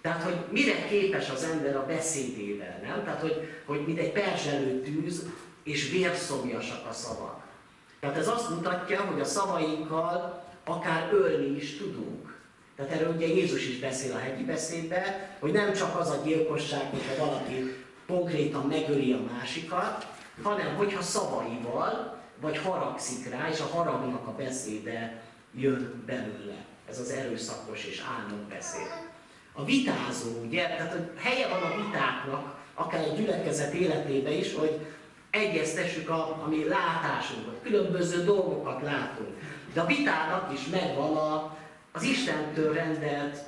tehát, 0.05 0.23
hogy 0.23 0.37
mire 0.51 0.87
képes 0.89 1.31
az 1.31 1.43
ember 1.43 1.77
a 1.77 1.87
beszédével, 1.87 2.81
nem? 2.83 3.05
Tehát, 3.05 3.21
hogy, 3.21 3.49
hogy 3.65 3.87
mint 3.87 3.99
egy 3.99 4.13
perzselő 4.13 4.81
tűz, 4.81 5.27
és 5.63 5.91
vérszomjasak 5.91 6.87
a 6.89 6.93
szavak. 6.93 7.43
Tehát 8.01 8.17
ez 8.17 8.29
azt 8.29 8.51
mutatja, 8.51 9.01
hogy 9.01 9.21
a 9.21 9.25
szavainkkal 9.25 10.45
akár 10.65 11.13
ölni 11.13 11.57
is 11.57 11.77
tudunk. 11.77 12.39
Tehát 12.77 12.93
erről 12.93 13.15
ugye 13.15 13.27
Jézus 13.27 13.69
is 13.69 13.79
beszél 13.79 14.13
a 14.13 14.19
hegyi 14.19 14.45
beszédben, 14.45 15.05
hogy 15.41 15.53
nem 15.53 15.73
csak 15.73 16.01
az 16.01 16.11
a 16.11 16.23
gyilkosság, 16.25 16.91
hogyha 16.91 17.27
valaki 17.27 17.75
konkrétan 18.07 18.67
megöli 18.67 19.13
a 19.13 19.33
másikat, 19.33 20.07
hanem 20.43 20.75
hogyha 20.77 21.03
szavaival, 21.03 22.19
vagy 22.41 22.59
haragszik 22.59 23.31
rá, 23.31 23.49
és 23.51 23.61
a 23.61 23.77
haragnak 23.77 24.27
a 24.27 24.35
beszéde 24.35 25.23
jön 25.55 26.03
belőle. 26.07 26.74
Ez 26.89 26.99
az 26.99 27.11
erőszakos 27.11 27.85
és 27.85 28.03
álmok 28.19 28.49
beszéd. 28.49 28.89
A 29.53 29.65
vitázó, 29.65 30.41
ugye, 30.47 30.67
tehát 30.67 30.93
hogy 30.93 31.11
helye 31.17 31.49
van 31.49 31.63
a 31.63 31.85
vitáknak, 31.85 32.55
akár 32.75 33.01
egy 33.01 33.17
gyülekezet 33.17 33.73
életébe 33.73 34.31
is, 34.31 34.55
hogy 34.55 34.87
egyeztessük 35.31 36.09
a, 36.09 36.43
a 36.45 36.49
mi 36.49 36.65
látásunkat, 36.65 37.61
különböző 37.63 38.25
dolgokat 38.25 38.83
látunk. 38.83 39.39
De 39.73 39.81
a 39.81 39.87
vitának 39.87 40.53
is 40.53 40.67
megvan 40.67 41.17
a, 41.17 41.57
az 41.93 42.03
Istentől 42.03 42.75
rendelt 42.75 43.39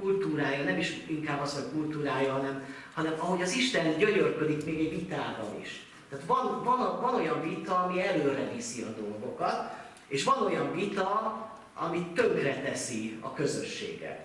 kultúrája, 0.00 0.64
nem 0.64 0.78
is 0.78 1.04
inkább 1.06 1.40
az, 1.40 1.54
hogy 1.54 1.70
kultúrája, 1.72 2.32
hanem, 2.32 2.64
hanem 2.94 3.14
ahogy 3.18 3.42
az 3.42 3.52
Isten 3.52 3.98
gyönyörködik 3.98 4.64
még 4.64 4.78
egy 4.78 4.90
vitában 4.90 5.60
is. 5.60 5.86
Tehát 6.10 6.24
van, 6.24 6.64
van, 6.64 7.00
van 7.00 7.14
olyan 7.14 7.42
vita, 7.42 7.78
ami 7.78 8.06
előre 8.06 8.50
viszi 8.54 8.82
a 8.82 9.00
dolgokat, 9.00 9.72
és 10.08 10.24
van 10.24 10.42
olyan 10.46 10.74
vita, 10.74 11.49
ami 11.88 12.06
tönkre 12.14 12.60
teszi 12.62 13.18
a 13.20 13.32
közösséget. 13.32 14.18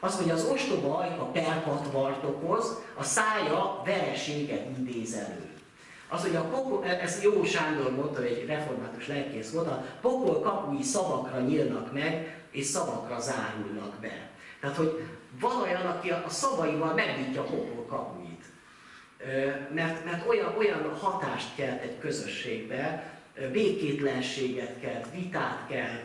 Azt 0.00 0.16
mondja, 0.16 0.34
az 0.34 0.44
ostoba 0.44 0.96
ajka 0.96 1.24
perpatvart 1.24 2.24
okoz, 2.24 2.82
a 2.94 3.02
szája 3.02 3.82
vereséget 3.84 4.66
idéz 4.78 5.14
elő. 5.14 5.48
Az, 6.08 6.22
hogy 6.22 6.36
a 6.36 6.44
pokol, 6.44 6.84
ezt 6.84 7.22
Jó 7.22 7.44
Sándor 7.44 7.90
mondta, 7.90 8.22
egy 8.22 8.46
református 8.46 9.08
lelkész 9.08 9.50
volt, 9.50 9.66
a 9.66 9.84
pokol 10.00 10.40
kapui 10.40 10.82
szavakra 10.82 11.40
nyílnak 11.40 11.92
meg, 11.92 12.38
és 12.50 12.64
szavakra 12.64 13.20
zárulnak 13.20 13.94
be. 14.00 14.30
Tehát, 14.60 14.76
hogy 14.76 15.04
van 15.40 15.62
olyan, 15.62 15.86
aki 15.86 16.10
a 16.10 16.28
szavaival 16.28 16.94
megnyitja 16.94 17.40
a 17.40 17.44
pokol 17.44 17.86
kapuit. 17.88 18.44
Mert, 19.74 20.04
mert 20.04 20.28
olyan, 20.28 20.54
olyan 20.58 20.96
hatást 21.00 21.54
kelt 21.54 21.82
egy 21.82 21.98
közösségbe, 21.98 23.10
békétlenséget 23.52 24.80
kelt, 24.80 25.06
vitát 25.14 25.66
kelt, 25.68 26.02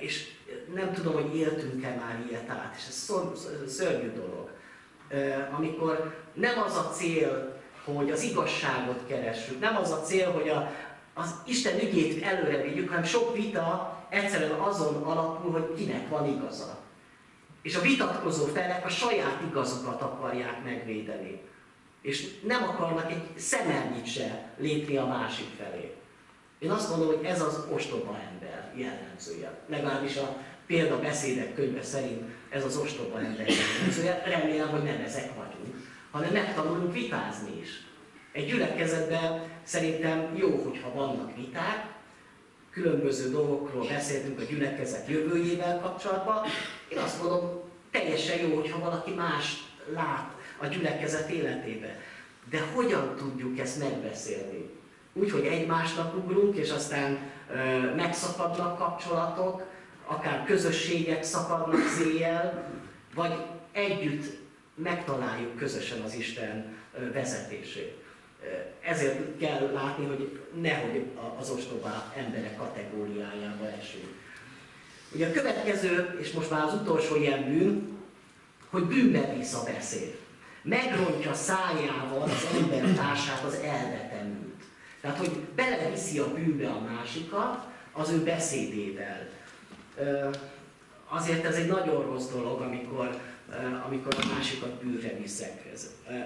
és 0.00 0.28
nem 0.74 0.92
tudom, 0.92 1.12
hogy 1.12 1.36
éltünk-e 1.36 1.88
már 1.88 2.24
ilyet 2.28 2.50
át, 2.50 2.74
és 2.76 2.86
ez 2.88 3.12
szörnyű 3.72 4.12
dolog. 4.12 4.50
Amikor 5.56 6.14
nem 6.32 6.62
az 6.62 6.76
a 6.76 6.90
cél, 6.90 7.60
hogy 7.84 8.10
az 8.10 8.22
igazságot 8.22 9.06
keressük. 9.06 9.60
Nem 9.60 9.76
az 9.76 9.90
a 9.90 10.00
cél, 10.00 10.30
hogy 10.32 10.48
a, 10.48 10.70
az 11.14 11.34
Isten 11.46 11.80
ügyét 11.80 12.22
előre 12.22 12.62
vigyük, 12.62 12.88
hanem 12.88 13.04
sok 13.04 13.34
vita 13.34 13.98
egyszerűen 14.08 14.60
azon 14.60 15.02
alapul, 15.02 15.50
hogy 15.50 15.74
kinek 15.76 16.08
van 16.08 16.28
igaza. 16.28 16.78
És 17.62 17.76
a 17.76 17.80
vitatkozó 17.80 18.44
felek 18.44 18.84
a 18.84 18.88
saját 18.88 19.42
igazukat 19.50 20.02
akarják 20.02 20.64
megvédeni. 20.64 21.40
És 22.00 22.40
nem 22.40 22.62
akarnak 22.62 23.10
egy 23.10 23.22
szemelnyit 23.36 24.06
se 24.06 24.52
lépni 24.56 24.96
a 24.96 25.06
másik 25.06 25.46
felé. 25.58 25.94
Én 26.58 26.70
azt 26.70 26.88
mondom, 26.90 27.06
hogy 27.06 27.24
ez 27.24 27.42
az 27.42 27.66
ostoba 27.70 28.18
ember 28.32 28.61
jellemzője. 28.76 29.60
Legalábbis 29.66 30.16
a 30.16 30.36
példabeszédek 30.66 31.54
könyve 31.54 31.82
szerint 31.82 32.22
ez 32.50 32.64
az 32.64 32.76
ostoba 32.76 33.18
ember 33.20 33.46
Remélem, 34.24 34.68
hogy 34.68 34.82
nem 34.82 35.00
ezek 35.04 35.28
vagyunk, 35.34 35.86
hanem 36.10 36.32
megtanulunk 36.32 36.92
vitázni 36.92 37.60
is. 37.60 37.68
Egy 38.32 38.46
gyülekezetben 38.46 39.42
szerintem 39.62 40.36
jó, 40.36 40.62
hogyha 40.64 40.92
vannak 40.94 41.36
viták, 41.36 41.86
különböző 42.70 43.30
dolgokról 43.30 43.86
beszéltünk 43.86 44.40
a 44.40 44.44
gyülekezet 44.44 45.08
jövőjével 45.08 45.80
kapcsolatban. 45.80 46.44
Én 46.88 46.98
azt 46.98 47.22
mondom, 47.22 47.60
teljesen 47.90 48.48
jó, 48.48 48.54
hogyha 48.54 48.78
valaki 48.78 49.10
más 49.10 49.56
lát 49.94 50.32
a 50.58 50.66
gyülekezet 50.66 51.30
életébe. 51.30 51.98
De 52.50 52.60
hogyan 52.74 53.16
tudjuk 53.16 53.58
ezt 53.58 53.78
megbeszélni? 53.78 54.70
Úgy, 55.12 55.30
hogy 55.30 55.44
egymásnak 55.44 56.16
ugrunk, 56.16 56.56
és 56.56 56.70
aztán 56.70 57.18
megszakadnak 57.96 58.78
kapcsolatok, 58.78 59.62
akár 60.06 60.44
közösségek 60.44 61.22
szakadnak 61.22 61.88
széjjel, 61.98 62.70
vagy 63.14 63.32
együtt 63.72 64.40
megtaláljuk 64.74 65.56
közösen 65.56 66.00
az 66.00 66.14
Isten 66.14 66.76
vezetését. 67.12 67.96
Ezért 68.80 69.38
kell 69.38 69.70
látni, 69.72 70.06
hogy 70.06 70.40
nehogy 70.60 71.06
az 71.38 71.50
ostobá 71.50 72.12
emberek 72.16 72.56
kategóriájába 72.56 73.68
esünk. 73.80 74.20
Ugye 75.14 75.28
a 75.28 75.32
következő, 75.32 76.18
és 76.20 76.32
most 76.32 76.50
már 76.50 76.64
az 76.64 76.74
utolsó 76.74 77.16
ilyen 77.16 77.44
bűn, 77.44 77.98
hogy 78.70 78.82
bűnbe 78.82 79.34
visz 79.36 79.54
a 79.54 79.64
beszéd. 79.64 80.16
Megrontja 80.62 81.34
szájával 81.34 82.22
az 82.22 82.46
ember 82.54 82.94
társát, 82.94 83.44
az 83.44 83.54
elvetemült. 83.54 84.31
Tehát, 85.02 85.18
hogy 85.18 85.30
beleviszi 85.54 86.18
a 86.18 86.32
bűnbe 86.34 86.68
a 86.68 86.80
másikat 86.80 87.66
az 87.92 88.10
ő 88.10 88.22
beszédével. 88.22 89.28
Azért 91.08 91.44
ez 91.44 91.54
egy 91.54 91.66
nagyon 91.66 92.02
rossz 92.02 92.28
dolog, 92.28 92.60
amikor, 92.60 93.20
amikor 93.86 94.14
a 94.20 94.34
másikat 94.34 94.84
bűnre 94.84 95.16
viszek. 95.16 95.62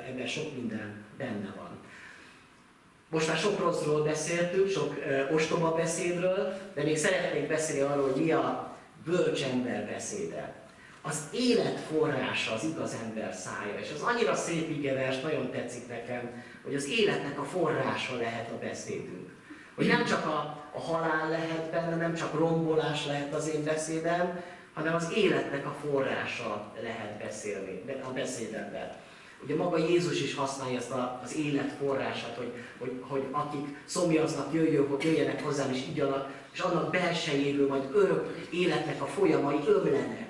ebben 0.09 0.27
sok 0.27 0.57
minden 0.57 1.05
benne 1.19 1.55
van. 1.57 1.71
Most 3.11 3.29
már 3.29 3.37
sok 3.37 3.59
rosszról 3.59 4.03
beszéltünk, 4.03 4.69
sok 4.69 4.95
ostoba 5.33 5.75
beszédről, 5.75 6.53
de 6.75 6.83
még 6.83 6.97
szeretnék 6.97 7.49
beszélni 7.49 7.81
arról, 7.81 8.11
hogy 8.11 8.23
mi 8.23 8.31
a 8.31 8.77
bölcs 9.05 9.43
ember 9.43 9.87
beszéde. 9.87 10.55
Az 11.03 11.23
élet 11.33 11.81
forrása 11.81 12.53
az 12.53 12.65
igaz 12.65 12.97
ember 13.05 13.35
szája, 13.35 13.79
és 13.81 13.91
az 13.95 14.01
annyira 14.01 14.35
szép 14.35 14.71
igevers, 14.71 15.21
nagyon 15.21 15.51
tetszik 15.51 15.89
nekem, 15.89 16.43
hogy 16.67 16.75
az 16.75 16.89
életnek 16.89 17.39
a 17.39 17.45
forrása 17.45 18.17
lehet 18.17 18.51
a 18.51 18.59
beszédünk. 18.59 19.31
Hogy 19.75 19.87
nem 19.87 20.05
csak 20.05 20.27
a, 20.27 20.65
a 20.75 20.81
halál 20.81 21.29
lehet 21.29 21.71
benne, 21.71 21.97
nem 21.97 22.15
csak 22.15 22.35
rombolás 22.35 23.07
lehet 23.07 23.35
az 23.35 23.49
én 23.55 23.65
beszédem, 23.65 24.43
hanem 24.75 24.95
az 24.95 25.13
életnek 25.17 25.67
a 25.67 25.77
forrása 25.87 26.73
lehet 26.83 27.19
beszélni 27.19 27.83
a 28.03 28.13
beszédemben. 28.13 28.93
Ugye 29.43 29.57
maga 29.57 29.77
Jézus 29.77 30.23
is 30.23 30.35
használja 30.35 30.79
ezt 30.79 30.93
az 31.23 31.37
élet 31.37 31.73
forrását, 31.81 32.37
hogy, 32.37 32.53
hogy, 32.79 32.93
hogy 33.01 33.25
akik 33.31 33.67
szomjaznak, 33.85 34.55
jöjjön, 34.55 34.97
jöjjenek 35.01 35.45
hozzám 35.45 35.73
és 35.73 35.83
igyanak, 35.89 36.31
és 36.53 36.61
annak 36.61 36.91
belsejéből 36.91 37.69
majd 37.69 37.91
örök 37.95 38.49
életnek 38.51 39.03
a 39.03 39.07
folyamai 39.07 39.59
ömlenek. 39.67 40.26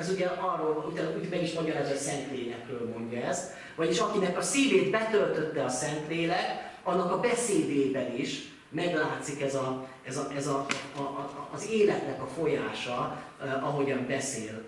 Ez 0.00 0.10
ugye 0.10 0.26
arról, 0.26 0.84
utána 0.92 1.16
úgy 1.16 1.28
meg 1.28 1.42
is 1.42 1.52
magyarázza, 1.52 1.88
hogy 1.88 1.98
Szentlélekről 1.98 2.88
mondja 2.88 3.20
ezt, 3.20 3.52
vagyis 3.76 3.98
akinek 3.98 4.38
a 4.38 4.42
szívét 4.42 4.90
betöltötte 4.90 5.64
a 5.64 5.68
Szentlélek, 5.68 6.72
annak 6.82 7.12
a 7.12 7.20
beszédében 7.20 8.16
is 8.16 8.48
meglátszik 8.68 9.42
ez, 9.42 9.54
a, 9.54 9.88
ez, 10.02 10.16
a, 10.16 10.28
ez 10.36 10.46
a, 10.46 10.66
a, 10.96 11.00
a, 11.00 11.48
az 11.52 11.70
életnek 11.70 12.22
a 12.22 12.26
folyása, 12.26 13.22
eh, 13.42 13.66
ahogyan 13.66 14.06
beszél. 14.06 14.62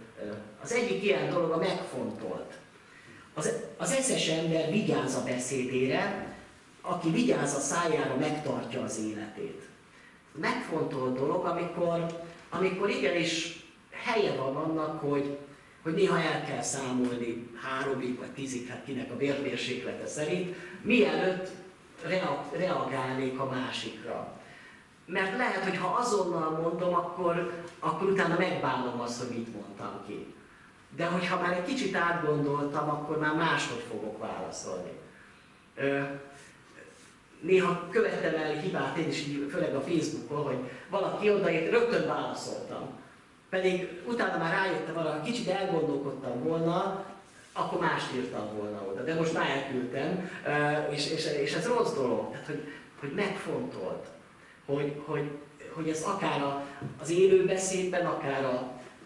Az 0.62 0.72
egyik 0.72 1.02
ilyen 1.02 1.30
dolog 1.30 1.50
a 1.50 1.56
megfontolt. 1.56 2.58
Az, 3.34 3.52
az 3.76 3.92
eszes 3.92 4.28
ember 4.28 4.70
vigyáz 4.70 5.14
a 5.14 5.22
beszédére, 5.24 6.34
aki 6.80 7.10
vigyáz 7.10 7.54
a 7.54 7.60
szájára, 7.60 8.16
megtartja 8.16 8.82
az 8.82 8.98
életét. 8.98 9.62
Megfontolt 10.32 11.18
dolog, 11.18 11.44
amikor, 11.44 12.06
amikor 12.50 12.90
igenis 12.90 13.61
helye 14.02 14.34
van 14.36 14.56
annak, 14.56 15.00
hogy, 15.00 15.38
hogy 15.82 15.94
néha 15.94 16.18
el 16.18 16.44
kell 16.44 16.62
számolni 16.62 17.50
háromig 17.62 18.18
vagy 18.18 18.30
tízig, 18.30 18.68
hát 18.68 18.84
kinek 18.84 19.10
a 19.10 19.16
vérmérséklete 19.16 20.06
szerint, 20.06 20.56
mielőtt 20.82 21.48
reagálnék 22.52 23.40
a 23.40 23.50
másikra. 23.50 24.40
Mert 25.06 25.36
lehet, 25.36 25.64
hogy 25.64 25.76
ha 25.76 25.86
azonnal 25.86 26.50
mondom, 26.50 26.94
akkor, 26.94 27.64
akkor 27.78 28.08
utána 28.08 28.38
megbánom 28.38 29.00
azt, 29.00 29.22
hogy 29.22 29.36
mit 29.36 29.54
mondtam 29.54 30.04
ki. 30.06 30.34
De 30.96 31.06
hogyha 31.06 31.40
már 31.40 31.52
egy 31.52 31.64
kicsit 31.64 31.94
átgondoltam, 31.94 32.90
akkor 32.90 33.18
már 33.18 33.34
máshogy 33.34 33.84
fogok 33.90 34.18
válaszolni. 34.18 34.90
Néha 37.40 37.88
követtem 37.90 38.34
el 38.34 38.52
hibát 38.52 38.96
én 38.96 39.08
is, 39.08 39.24
főleg 39.50 39.74
a 39.74 39.80
Facebookon, 39.80 40.44
hogy 40.44 40.58
valaki 40.90 41.30
odaért, 41.30 41.70
rögtön 41.70 42.06
válaszoltam. 42.06 43.01
Pedig 43.52 43.88
utána 44.06 44.38
már 44.38 44.52
rájöttem 44.52 44.98
arra, 44.98 45.10
ha 45.10 45.20
kicsit 45.20 45.48
elgondolkodtam 45.48 46.42
volna, 46.42 47.04
akkor 47.52 47.80
mást 47.80 48.14
írtam 48.14 48.56
volna 48.56 48.82
oda. 48.90 49.02
De 49.02 49.14
most 49.14 49.32
már 49.34 49.50
elküldtem, 49.50 50.30
és, 50.90 51.10
és, 51.10 51.26
és 51.42 51.52
ez 51.52 51.66
rossz 51.66 51.94
dolog, 51.94 52.30
tehát, 52.30 52.46
hogy, 52.46 52.62
hogy 53.00 53.12
megfontolt, 53.14 54.06
hogy, 54.64 54.92
hogy, 55.04 55.30
hogy 55.72 55.88
ez 55.88 56.02
akár 56.02 56.64
az 57.00 57.10
élő 57.10 57.44
beszédben, 57.44 58.06
akár 58.06 58.44
a, 58.44 58.54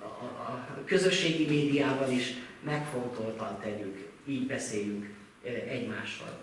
a 0.02 0.85
közösségi 0.85 1.46
médiában 1.46 2.11
is 2.11 2.35
megfontoltan 2.64 3.59
tegyük, 3.61 4.09
így 4.26 4.46
beszéljünk 4.46 5.14
egymással. 5.68 6.38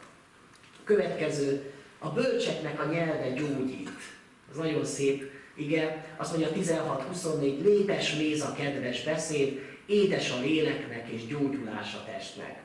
Következő, 0.83 1.71
a 1.99 2.09
bölcseknek 2.09 2.79
a 2.79 2.85
nyelve 2.85 3.29
gyógyít. 3.29 3.89
Ez 4.51 4.57
nagyon 4.57 4.85
szép, 4.85 5.32
igen. 5.55 6.03
Azt 6.17 6.37
mondja 6.37 6.75
16-24, 7.13 7.39
lépes 7.61 8.15
méz 8.15 8.41
a 8.41 8.53
kedves 8.53 9.03
beszéd, 9.03 9.61
édes 9.85 10.31
a 10.31 10.39
léleknek 10.39 11.07
és 11.07 11.25
gyógyulás 11.27 11.93
a 11.93 12.11
testnek. 12.11 12.61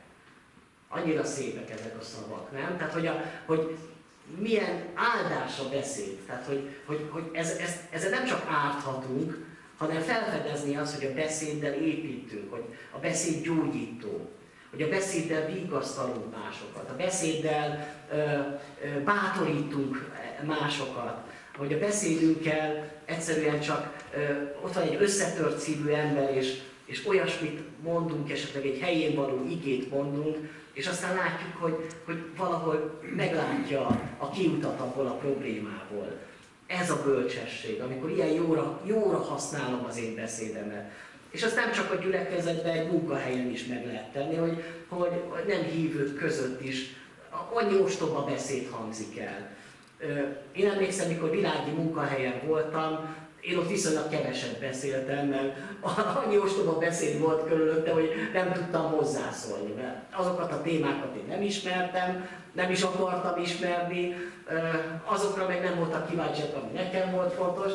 Annyira 0.88 1.24
szépek 1.24 1.70
ezek 1.70 1.96
a 2.01 2.03
szavak, 2.03 2.53
nem? 2.53 2.77
Tehát, 2.77 2.92
hogy, 2.92 3.07
a, 3.07 3.22
hogy 3.46 3.77
milyen 4.38 4.83
áldás 4.94 5.59
a 5.59 5.68
beszéd. 5.68 6.18
Tehát, 6.27 6.44
hogy, 6.44 6.68
hogy, 6.85 7.07
hogy 7.11 7.29
ez, 7.33 7.51
ez, 7.51 7.81
ezzel 7.90 8.11
nem 8.11 8.27
csak 8.27 8.46
árthatunk, 8.48 9.46
hanem 9.77 10.01
felfedezni 10.01 10.77
azt, 10.77 10.98
hogy 10.98 11.07
a 11.07 11.14
beszéddel 11.14 11.72
építünk, 11.72 12.51
hogy 12.51 12.64
a 12.90 12.98
beszéd 12.98 13.42
gyógyító, 13.42 14.31
hogy 14.70 14.83
a 14.83 14.88
beszéddel 14.88 15.46
vigasztalunk 15.46 16.37
másokat, 16.37 16.90
a 16.90 16.96
beszéddel 16.96 17.94
ö, 18.11 18.16
ö, 18.16 19.03
bátorítunk 19.05 20.11
másokat, 20.46 21.28
hogy 21.59 21.73
a 21.73 21.79
beszédünkkel 21.79 22.90
egyszerűen 23.05 23.61
csak 23.61 23.97
ö, 24.14 24.18
ott 24.64 24.73
van 24.73 24.83
egy 24.83 24.97
összetört 25.01 25.59
szívű 25.59 25.90
ember, 25.90 26.37
és, 26.37 26.59
és 26.85 27.07
olyasmit 27.07 27.61
mondunk, 27.83 28.31
esetleg 28.31 28.66
egy 28.66 28.79
helyén 28.81 29.14
való 29.14 29.44
igét 29.49 29.90
mondunk, 29.90 30.37
és 30.73 30.87
aztán 30.87 31.14
látjuk, 31.14 31.57
hogy, 31.57 31.87
hogy 32.05 32.23
valahol 32.37 33.01
meglátja 33.16 33.87
a 34.18 34.31
kiutat 34.31 34.81
abból 34.81 35.07
a 35.07 35.16
problémából. 35.16 36.18
Ez 36.66 36.90
a 36.90 37.03
bölcsesség, 37.05 37.81
amikor 37.81 38.11
ilyen 38.11 38.33
jóra, 38.33 38.81
jóra 38.85 39.18
használom 39.18 39.85
az 39.88 39.99
én 39.99 40.14
beszédemet. 40.14 40.90
És 41.31 41.42
azt 41.42 41.57
nem 41.57 41.73
csak 41.73 41.92
a 41.92 42.03
gyülekezetben, 42.03 42.73
egy 42.73 42.90
munkahelyen 42.90 43.51
is 43.51 43.66
meg 43.66 43.87
lehet 43.87 44.12
tenni, 44.12 44.35
hogy, 44.35 44.62
hogy 44.88 45.44
nem 45.47 45.62
hívők 45.62 46.16
között 46.16 46.62
is 46.62 46.97
annyi 47.53 47.79
ostoba 47.79 48.25
beszéd 48.25 48.68
hangzik 48.71 49.18
el. 49.18 49.57
Én 50.53 50.71
emlékszem, 50.71 51.09
mikor 51.09 51.31
világi 51.31 51.71
munkahelyen 51.71 52.41
voltam, 52.47 53.17
én 53.41 53.59
ott 53.59 53.69
viszonylag 53.69 54.09
keveset 54.09 54.61
beszéltem, 54.61 55.27
mert 55.27 55.57
annyi 56.25 56.39
ostoba 56.39 56.79
beszéd 56.79 57.21
volt 57.21 57.49
körülötte, 57.49 57.93
hogy 57.93 58.11
nem 58.33 58.53
tudtam 58.53 58.91
hozzászólni, 58.91 59.73
mert 59.77 59.97
azokat 60.13 60.53
a 60.53 60.63
témákat 60.63 61.17
én 61.17 61.25
nem 61.29 61.43
ismertem, 61.43 62.29
nem 62.53 62.71
is 62.71 62.83
akartam 62.83 63.43
ismerni, 63.43 64.17
azokra 65.05 65.47
meg 65.47 65.63
nem 65.63 65.77
voltak 65.77 66.09
kíváncsiak, 66.09 66.57
ami 66.57 66.73
nekem 66.73 67.11
volt 67.11 67.33
fontos, 67.33 67.73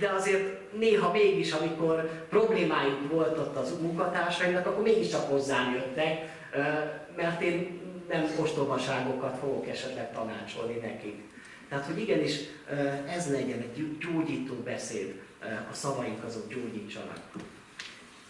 de 0.00 0.08
azért 0.08 0.72
néha 0.78 1.12
mégis, 1.12 1.52
amikor 1.52 2.10
problémájuk 2.28 3.10
volt 3.10 3.38
ott 3.38 3.56
az 3.56 3.74
munkatársaimnak, 3.80 4.66
akkor 4.66 4.82
mégiscsak 4.82 5.30
hozzám 5.30 5.72
jöttek, 5.74 6.28
mert 7.16 7.42
én 7.42 7.80
nem 8.08 8.30
ostobaságokat 8.40 9.38
fogok 9.38 9.68
esetleg 9.68 10.12
tanácsolni 10.12 10.74
nekik. 10.74 11.22
Tehát, 11.68 11.84
hogy 11.84 11.98
igenis 11.98 12.34
ez 13.08 13.30
legyen 13.30 13.58
egy 13.58 13.98
gyógyító 13.98 14.54
beszéd, 14.54 15.20
a 15.70 15.74
szavaink 15.74 16.24
azok 16.24 16.48
gyógyítsanak. 16.48 17.20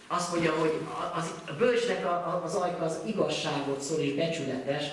Azt 0.07 0.31
mondja, 0.31 0.53
hogy 0.53 0.73
az, 1.15 1.33
a 1.47 1.53
bölcsnek 1.57 2.05
az 2.43 2.55
ajka 2.55 2.85
az 2.85 2.99
igazságot 3.05 3.81
szól 3.81 3.99
és 3.99 4.13
becsületes, 4.13 4.83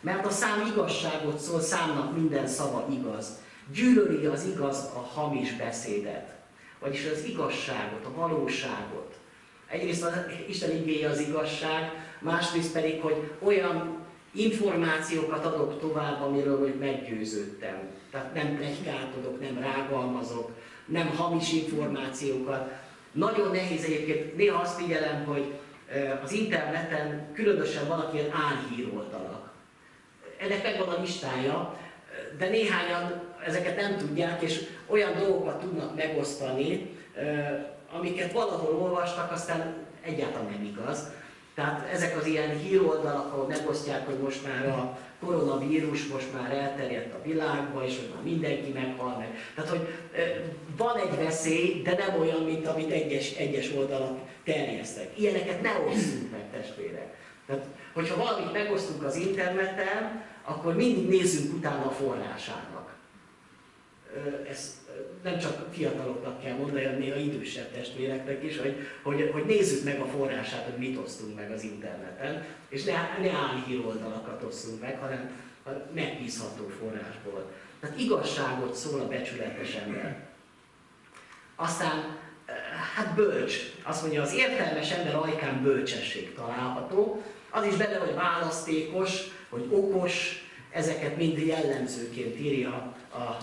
mert 0.00 0.26
a 0.26 0.30
szám 0.30 0.66
igazságot 0.72 1.38
szól, 1.38 1.60
számnak 1.60 2.16
minden 2.16 2.46
szava 2.46 2.86
igaz. 2.90 3.28
Gyűlöli 3.72 4.26
az 4.26 4.44
igaz 4.44 4.90
a 4.94 4.98
hamis 4.98 5.52
beszédet. 5.52 6.32
vagyis 6.80 7.06
az 7.12 7.24
igazságot, 7.24 8.04
a 8.04 8.14
valóságot. 8.14 9.14
Egyrészt 9.68 10.02
az 10.02 10.12
Isten 10.48 10.70
igéje 10.70 11.08
az 11.08 11.20
igazság, 11.20 11.90
másrészt 12.20 12.72
pedig, 12.72 13.00
hogy 13.00 13.30
olyan 13.38 14.03
információkat 14.34 15.44
adok 15.44 15.80
tovább, 15.80 16.22
amiről 16.22 16.58
hogy 16.58 16.74
meggyőződtem. 16.74 17.78
Tehát 18.10 18.34
nem 18.34 18.56
plegykálkodok, 18.56 19.40
nem 19.40 19.58
rágalmazok, 19.58 20.50
nem 20.86 21.06
hamis 21.16 21.52
információkat. 21.52 22.72
Nagyon 23.12 23.50
nehéz 23.50 23.84
egyébként, 23.84 24.36
néha 24.36 24.60
azt 24.60 24.80
figyelem, 24.80 25.24
hogy 25.24 25.54
az 26.22 26.32
interneten 26.32 27.32
különösen 27.34 27.88
vannak 27.88 28.14
ilyen 28.14 28.30
álhír 28.32 28.88
oldalak. 28.94 29.52
Ennek 30.38 30.62
megvan 30.62 30.88
a 30.88 31.00
listája, 31.00 31.78
de 32.38 32.48
néhányan 32.48 33.22
ezeket 33.46 33.76
nem 33.76 33.96
tudják, 33.96 34.42
és 34.42 34.60
olyan 34.86 35.18
dolgokat 35.18 35.60
tudnak 35.60 35.96
megosztani, 35.96 36.90
amiket 37.92 38.32
valahol 38.32 38.74
olvastak, 38.74 39.32
aztán 39.32 39.74
egyáltalán 40.02 40.50
nem 40.50 40.64
igaz. 40.64 41.12
Tehát 41.54 41.88
ezek 41.92 42.16
az 42.16 42.26
ilyen 42.26 42.58
híroldalak, 42.58 43.32
ahol 43.32 43.46
megosztják, 43.46 44.06
hogy 44.06 44.18
most 44.18 44.44
már 44.46 44.68
a 44.68 44.98
koronavírus 45.20 46.06
most 46.06 46.32
már 46.32 46.52
elterjedt 46.52 47.14
a 47.14 47.22
világba, 47.22 47.84
és 47.84 47.98
hogy 47.98 48.10
már 48.14 48.22
mindenki 48.22 48.70
meghal 48.70 49.16
meg. 49.18 49.28
Tehát, 49.54 49.70
hogy 49.70 49.86
van 50.76 50.96
egy 50.96 51.16
veszély, 51.16 51.82
de 51.82 51.94
nem 51.96 52.20
olyan, 52.20 52.42
mint 52.42 52.66
amit 52.66 52.90
egyes, 52.90 53.32
egyes 53.32 53.72
oldalak 53.72 54.18
terjesztek. 54.44 55.18
Ilyeneket 55.18 55.62
ne 55.62 55.70
osszunk 55.70 56.30
meg, 56.30 56.50
testvérek. 56.52 57.16
Tehát, 57.46 57.66
hogyha 57.92 58.16
valamit 58.16 58.52
megosztunk 58.52 59.02
az 59.02 59.16
interneten, 59.16 60.22
akkor 60.44 60.74
mindig 60.74 61.08
nézzünk 61.08 61.54
utána 61.54 61.84
a 61.84 61.90
forrásának. 61.90 62.94
Ez 64.48 64.83
nem 65.22 65.38
csak 65.38 65.66
fiataloknak 65.72 66.42
kell 66.42 66.56
mondani, 66.56 66.84
hanem 66.84 66.98
néha 66.98 67.16
idősebb 67.16 67.72
testvéreknek 67.72 68.42
is, 68.42 68.58
hogy, 68.58 68.76
hogy, 69.02 69.30
hogy 69.32 69.44
nézzük 69.44 69.84
meg 69.84 70.00
a 70.00 70.06
forrását, 70.06 70.64
hogy 70.64 70.78
mit 70.78 70.98
osztunk 70.98 71.36
meg 71.36 71.50
az 71.50 71.62
interneten, 71.62 72.44
és 72.68 72.84
ne, 72.84 72.92
ne 72.92 73.30
álhír 73.30 73.86
oldalakat 73.86 74.42
osztunk 74.42 74.80
meg, 74.80 74.98
hanem 74.98 75.30
a 75.66 75.70
megbízható 75.94 76.68
forrásból. 76.80 77.50
Tehát 77.80 77.98
igazságot 77.98 78.74
szól 78.74 79.00
a 79.00 79.08
becsületes 79.08 79.74
ember. 79.74 80.26
Aztán, 81.56 82.16
hát 82.94 83.14
bölcs. 83.14 83.54
Azt 83.82 84.02
mondja, 84.02 84.22
az 84.22 84.34
értelmes 84.34 84.90
ember 84.90 85.14
ajkán 85.14 85.62
bölcsesség 85.62 86.34
található. 86.34 87.22
Az 87.50 87.66
is 87.66 87.74
benne, 87.74 87.96
hogy 87.96 88.14
választékos, 88.14 89.22
hogy 89.48 89.66
okos, 89.70 90.42
ezeket 90.70 91.16
mind 91.16 91.38
jellemzőként 91.38 92.40
írja 92.40 92.93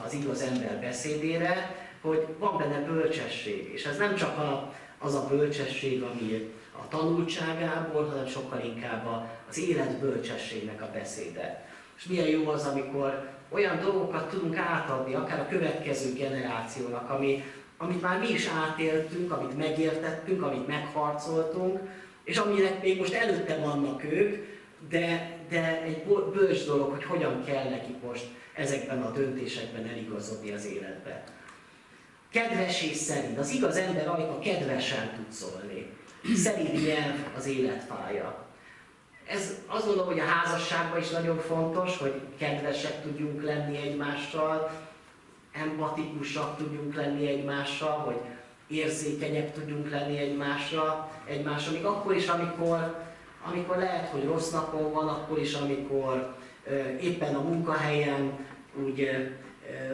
az 0.05 0.13
igaz 0.13 0.41
ember 0.41 0.79
beszédére, 0.79 1.75
hogy 2.01 2.27
van 2.39 2.57
benne 2.57 2.79
bölcsesség. 2.79 3.71
És 3.73 3.86
ez 3.86 3.97
nem 3.97 4.15
csak 4.15 4.38
a, 4.38 4.73
az 4.97 5.15
a 5.15 5.27
bölcsesség, 5.29 6.03
ami 6.03 6.51
a 6.71 6.88
tanultságából, 6.88 8.05
hanem 8.05 8.27
sokkal 8.27 8.62
inkább 8.63 9.27
az 9.49 9.60
élet 9.60 9.99
bölcsességnek 9.99 10.81
a 10.81 10.89
beszéde. 10.93 11.65
És 11.97 12.05
milyen 12.05 12.27
jó 12.27 12.49
az, 12.49 12.65
amikor 12.65 13.29
olyan 13.49 13.79
dolgokat 13.79 14.29
tudunk 14.29 14.57
átadni, 14.57 15.13
akár 15.13 15.39
a 15.39 15.47
következő 15.47 16.13
generációnak, 16.13 17.10
ami, 17.10 17.43
amit 17.77 18.01
már 18.01 18.19
mi 18.19 18.29
is 18.29 18.47
átéltünk, 18.47 19.31
amit 19.31 19.57
megértettünk, 19.57 20.43
amit 20.43 20.67
megharcoltunk, 20.67 21.79
és 22.23 22.38
aminek 22.38 22.81
még 22.81 22.97
most 22.97 23.13
előtte 23.13 23.57
vannak 23.57 24.03
ők, 24.03 24.45
de, 24.89 25.38
de 25.50 25.82
egy 25.82 26.04
bölcs 26.34 26.65
dolog, 26.65 26.91
hogy 26.91 27.04
hogyan 27.04 27.44
kell 27.44 27.70
nekik 27.70 28.02
most 28.04 28.26
ezekben 28.54 29.02
a 29.02 29.12
döntésekben 29.12 29.88
eligazodni 29.88 30.52
az 30.52 30.65
életbe. 30.65 31.24
Kedves 32.32 32.84
és 32.84 32.96
szerint. 32.96 33.38
Az 33.38 33.52
igaz 33.52 33.76
ember 33.76 34.08
ajka 34.08 34.39
kedvesen 34.39 35.13
tud 35.15 35.32
szólni. 35.32 35.89
Szerint 36.36 36.86
nyelv 36.86 37.15
az 37.38 37.46
életfája. 37.48 38.46
Ez 39.28 39.56
azt 39.67 39.86
gondolom, 39.86 40.12
hogy 40.12 40.20
a 40.20 40.26
házasságban 40.26 41.00
is 41.00 41.10
nagyon 41.10 41.38
fontos, 41.38 41.98
hogy 41.98 42.22
kedvesek 42.38 43.02
tudjunk 43.02 43.44
lenni 43.44 43.78
egymással, 43.78 44.72
empatikusak 45.52 46.58
tudjunk 46.58 46.96
lenni 46.96 47.28
egymással, 47.28 47.98
hogy 47.98 48.17
érzékenyek 48.67 49.54
tudjunk 49.54 49.89
lenni 49.89 50.17
egymásra, 50.17 51.12
egymásra, 51.28 51.72
még 51.72 51.86
akkor 51.86 52.15
is, 52.15 52.28
amikor, 52.28 53.11
amikor 53.45 53.77
lehet, 53.77 54.10
hogy 54.10 54.23
rossz 54.23 54.49
napon 54.49 54.91
van, 54.91 55.08
akkor 55.08 55.39
is, 55.39 55.54
amikor 55.54 56.36
éppen 57.01 57.36
a 57.36 57.41
munkahelyen 57.41 58.47
úgy 58.86 59.10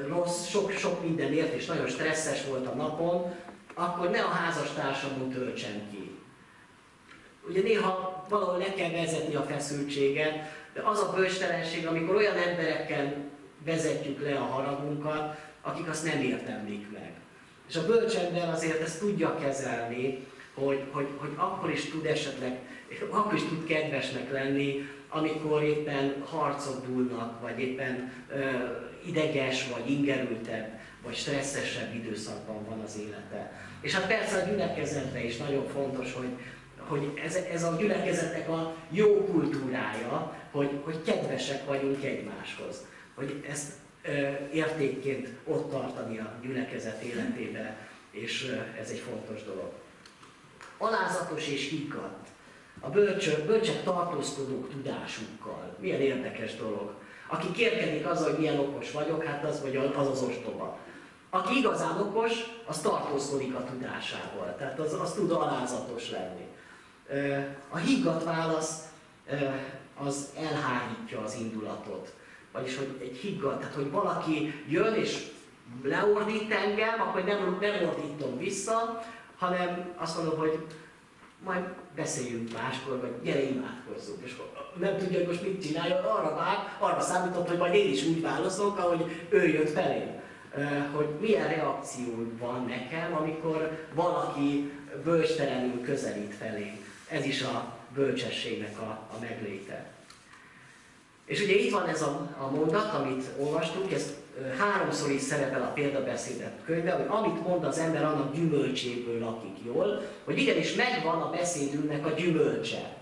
rossz, 0.08 0.48
sok, 0.48 0.72
sok 0.72 1.04
mindenért, 1.04 1.54
és 1.54 1.66
nagyon 1.66 1.88
stresszes 1.88 2.46
volt 2.46 2.68
a 2.68 2.76
napon, 2.76 3.36
akkor 3.74 4.10
ne 4.10 4.22
a 4.22 4.30
házastársamon 4.30 5.30
töltsen 5.30 5.90
ki. 5.92 6.18
Ugye 7.50 7.62
néha 7.62 8.26
valahol 8.30 8.58
le 8.58 8.74
kell 8.74 8.92
vezetni 8.92 9.36
a 9.36 9.42
feszültséget, 9.42 10.34
de 10.74 10.82
az 10.82 11.00
a 11.00 11.14
bölcstelenség, 11.16 11.88
amikor 11.88 12.16
olyan 12.16 12.38
emberekkel 12.38 13.14
vezetjük 13.66 14.22
le 14.24 14.38
a 14.38 14.44
haragunkat, 14.44 15.36
akik 15.62 15.90
azt 15.90 16.04
nem 16.04 16.22
érdemlik 16.22 16.92
meg. 16.92 17.12
És 17.70 17.76
a 17.76 17.86
bölcsember 17.86 18.50
azért 18.50 18.82
ezt 18.82 19.00
tudja 19.00 19.38
kezelni, 19.38 20.26
hogy, 20.54 20.84
hogy, 20.92 21.08
hogy 21.18 21.32
akkor 21.36 21.72
is 21.72 21.90
tud 21.90 22.06
esetleg, 22.06 22.60
akkor 23.10 23.34
is 23.34 23.44
tud 23.44 23.66
kedvesnek 23.66 24.32
lenni, 24.32 24.90
amikor 25.10 25.64
éppen 25.64 26.24
harcok 26.26 26.86
dúlnak, 26.86 27.42
vagy 27.42 27.60
éppen 27.60 28.12
ö, 28.30 28.50
ideges, 29.06 29.68
vagy 29.68 29.92
ingerültebb, 29.92 30.80
vagy 31.04 31.16
stresszesebb 31.16 31.96
időszakban 31.96 32.66
van 32.66 32.80
az 32.80 32.98
élete. 33.00 33.52
És 33.82 33.94
hát 33.94 34.08
persze 34.08 34.42
a 34.42 34.46
gyülekezetben 34.46 35.26
is 35.26 35.38
nagyon 35.38 35.68
fontos, 35.68 36.14
hogy, 36.14 36.30
hogy 36.78 37.20
ez, 37.24 37.36
ez 37.36 37.64
a 37.64 37.76
gyülekezetnek 37.80 38.50
a 38.50 38.76
jó 38.90 39.26
kultúrája, 39.26 40.36
hogy, 40.52 40.70
hogy 40.84 41.04
kedvesek 41.06 41.66
vagyunk 41.66 42.04
egymáshoz. 42.04 42.86
Hogy 43.16 43.46
ezt 43.50 43.72
ö, 44.04 44.30
értékként 44.54 45.30
ott 45.44 45.72
tartani 45.72 46.18
a 46.18 46.34
gyülekezet 46.42 47.02
életébe, 47.02 47.78
és 48.12 48.46
ö, 48.50 48.80
ez 48.82 48.90
egy 48.90 49.04
fontos 49.12 49.44
dolog. 49.44 49.72
Alázatos 50.78 51.48
és 51.48 51.70
higgadt. 51.70 52.28
A 52.80 52.90
bölcsök, 52.90 53.46
bölcsek 53.46 53.84
tartózkodók 53.84 54.70
tudásukkal. 54.70 55.76
Milyen 55.80 56.02
érdekes 56.02 56.56
dolog. 56.56 56.94
Aki 57.28 57.52
kérkedik 57.52 58.06
azzal, 58.06 58.30
hogy 58.30 58.40
milyen 58.40 58.60
okos 58.60 58.92
vagyok, 58.92 59.24
hát 59.24 59.44
az 59.44 59.62
vagy 59.62 59.76
az 59.76 60.08
az 60.08 60.22
ostoba. 60.22 60.78
Aki 61.30 61.58
igazán 61.58 62.00
okos, 62.00 62.32
az 62.66 62.82
tartózkodik 62.82 63.56
a 63.56 63.64
tudásával, 63.64 64.56
tehát 64.58 64.80
az, 64.80 64.94
az 64.94 65.14
tud 65.14 65.32
alázatos 65.32 66.12
lenni. 66.12 66.46
A 67.70 67.78
higgadt 67.78 68.24
válasz 68.24 68.88
az 70.04 70.30
elhárítja 70.38 71.22
az 71.22 71.36
indulatot. 71.40 72.14
Vagyis, 72.52 72.78
hogy 72.78 72.98
egy 73.02 73.18
higgadt, 73.18 73.60
tehát 73.60 73.76
hogy 73.76 73.92
valaki 73.92 74.64
jön 74.68 74.94
és 74.94 75.28
leordít 75.84 76.52
engem, 76.52 77.02
akkor 77.02 77.24
nem, 77.24 77.58
nem 77.60 77.88
ordítom 77.88 78.38
vissza, 78.38 79.04
hanem 79.38 79.94
azt 79.98 80.18
mondom, 80.18 80.40
hogy 80.40 80.66
majd 81.44 81.64
beszéljünk 81.96 82.54
máskor, 82.54 83.00
vagy 83.02 83.14
gyere 83.24 83.42
imádkozzunk. 83.42 84.18
És 84.24 84.36
nem 84.80 84.98
tudja, 84.98 85.18
hogy 85.18 85.28
most 85.28 85.42
mit 85.42 85.62
csinálja, 85.62 85.96
arra 85.96 86.36
vár, 86.36 86.78
arra 86.80 87.02
számított, 87.02 87.48
hogy 87.48 87.58
majd 87.58 87.74
én 87.74 87.92
is 87.92 88.06
úgy 88.06 88.22
válaszolok, 88.22 88.78
ahogy 88.78 89.26
ő 89.30 89.48
jött 89.48 89.70
felém. 89.70 90.16
Hogy 90.96 91.08
milyen 91.20 91.48
reakció 91.48 92.32
van 92.40 92.66
nekem, 92.66 93.16
amikor 93.16 93.88
valaki 93.94 94.72
bölcstelenül 95.04 95.82
közelít 95.82 96.34
felé. 96.34 96.72
Ez 97.10 97.26
is 97.26 97.42
a 97.42 97.76
bölcsességnek 97.94 98.80
a, 98.80 98.90
a 98.90 99.20
megléte. 99.22 99.92
És 101.26 101.42
ugye 101.42 101.54
itt 101.54 101.72
van 101.72 101.88
ez 101.88 102.02
a, 102.02 102.36
a 102.38 102.52
mondat, 102.52 102.94
amit 102.94 103.26
olvastunk, 103.38 103.94
ez 103.94 104.14
háromszor 104.58 105.12
is 105.12 105.22
szerepel 105.22 105.62
a 105.62 105.72
példabeszédet 105.74 106.60
könyve, 106.66 106.92
hogy 106.92 107.06
amit 107.10 107.48
mond 107.48 107.64
az 107.64 107.78
ember, 107.78 108.04
annak 108.04 108.36
gyümölcséből 108.36 109.20
lakik 109.20 109.58
jól, 109.66 110.02
hogy 110.24 110.38
igenis 110.38 110.76
megvan 110.76 111.22
a 111.22 111.30
beszédünknek 111.30 112.06
a 112.06 112.10
gyümölcse. 112.10 112.96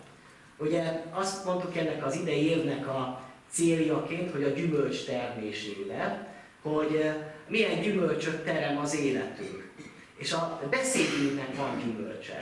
Ugye 0.58 1.04
azt 1.12 1.46
mondtuk 1.46 1.78
ennek 1.78 2.06
az 2.06 2.16
idei 2.16 2.50
évnek 2.50 2.88
a 2.88 3.22
céljaként, 3.52 4.32
hogy 4.32 4.44
a 4.44 4.50
gyümölcs 4.50 5.06
termésével, 5.06 6.28
hogy 6.62 7.12
milyen 7.48 7.82
gyümölcsöt 7.82 8.44
terem 8.44 8.78
az 8.78 8.96
életünk. 8.96 9.72
És 10.18 10.34
a 10.34 10.62
beszédünknek 10.70 11.56
van 11.56 11.82
gyümölcse. 11.84 12.38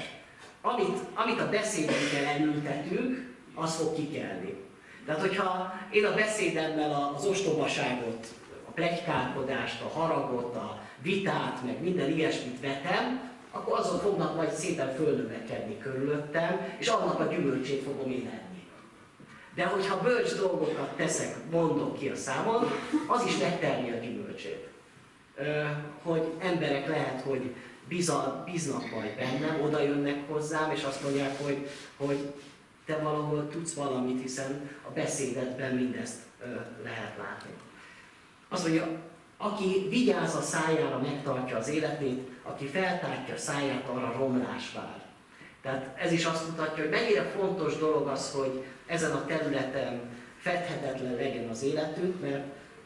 Amit, 0.61 0.97
amit 1.13 1.39
a 1.39 1.49
beszédünkkel 1.49 2.25
elültetünk, 2.25 3.31
az 3.55 3.75
fog 3.75 3.95
kikelni. 3.95 4.53
Tehát, 5.05 5.21
hogyha 5.21 5.73
én 5.91 6.05
a 6.05 6.15
beszédemmel 6.15 7.13
az 7.15 7.25
ostobaságot 7.25 8.27
plegykálkodást, 8.73 9.81
a 9.81 9.99
haragot, 9.99 10.55
a 10.55 10.81
vitát, 11.01 11.63
meg 11.65 11.81
minden 11.81 12.09
ilyesmit 12.09 12.61
vetem, 12.61 13.31
akkor 13.51 13.79
azon 13.79 13.99
fognak 13.99 14.35
majd 14.35 14.51
szépen 14.51 14.95
fölnövekedni 14.95 15.77
körülöttem, 15.77 16.75
és 16.77 16.87
annak 16.87 17.19
a 17.19 17.23
gyümölcsét 17.23 17.83
fogom 17.83 18.11
én 18.11 18.29
enni. 18.31 18.67
De 19.55 19.65
hogyha 19.65 20.01
bölcs 20.01 20.35
dolgokat 20.35 20.95
teszek, 20.95 21.35
mondok 21.51 21.97
ki 21.97 22.09
a 22.09 22.15
számon, 22.15 22.63
az 23.07 23.25
is 23.25 23.37
megtermi 23.37 23.91
a 23.91 23.95
gyümölcsét. 23.95 24.67
hogy 26.03 26.31
emberek 26.39 26.87
lehet, 26.87 27.21
hogy 27.21 27.55
bíznak 28.45 28.91
majd 28.91 29.15
bennem, 29.15 29.61
oda 29.61 29.81
jönnek 29.81 30.27
hozzám, 30.27 30.71
és 30.71 30.83
azt 30.83 31.03
mondják, 31.03 31.43
hogy, 31.43 31.67
hogy 31.97 32.33
te 32.85 32.97
valahol 32.97 33.49
tudsz 33.49 33.73
valamit, 33.73 34.21
hiszen 34.21 34.69
a 34.87 34.91
beszédedben 34.91 35.75
mindezt 35.75 36.19
lehet 36.83 37.17
látni. 37.17 37.51
Azt 38.53 38.63
mondja, 38.63 38.87
aki 39.37 39.87
vigyáz 39.89 40.35
a 40.35 40.41
szájára, 40.41 40.99
megtartja 40.99 41.57
az 41.57 41.67
életét, 41.67 42.29
aki 42.43 42.65
feltártja 42.65 43.33
a 43.33 43.37
száját, 43.37 43.87
arra 43.87 44.15
romlás 44.17 44.71
vár. 44.73 45.01
Tehát 45.61 45.97
ez 45.99 46.11
is 46.11 46.25
azt 46.25 46.49
mutatja, 46.49 46.83
hogy 46.83 46.91
mennyire 46.91 47.23
fontos 47.23 47.77
dolog 47.77 48.07
az, 48.07 48.31
hogy 48.31 48.63
ezen 48.85 49.11
a 49.11 49.25
területen 49.25 50.01
fedhetetlen 50.37 51.15
legyen 51.15 51.49
az 51.49 51.63
életünk, 51.63 52.21
mert 52.21 52.43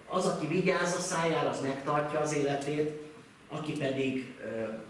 az, 0.07 0.25
aki 0.25 0.47
vigyáz 0.47 0.95
a 0.95 0.99
szájára, 0.99 1.49
az 1.49 1.61
megtartja 1.61 2.19
az 2.19 2.33
életét, 2.33 3.01
aki 3.49 3.71
pedig 3.71 4.35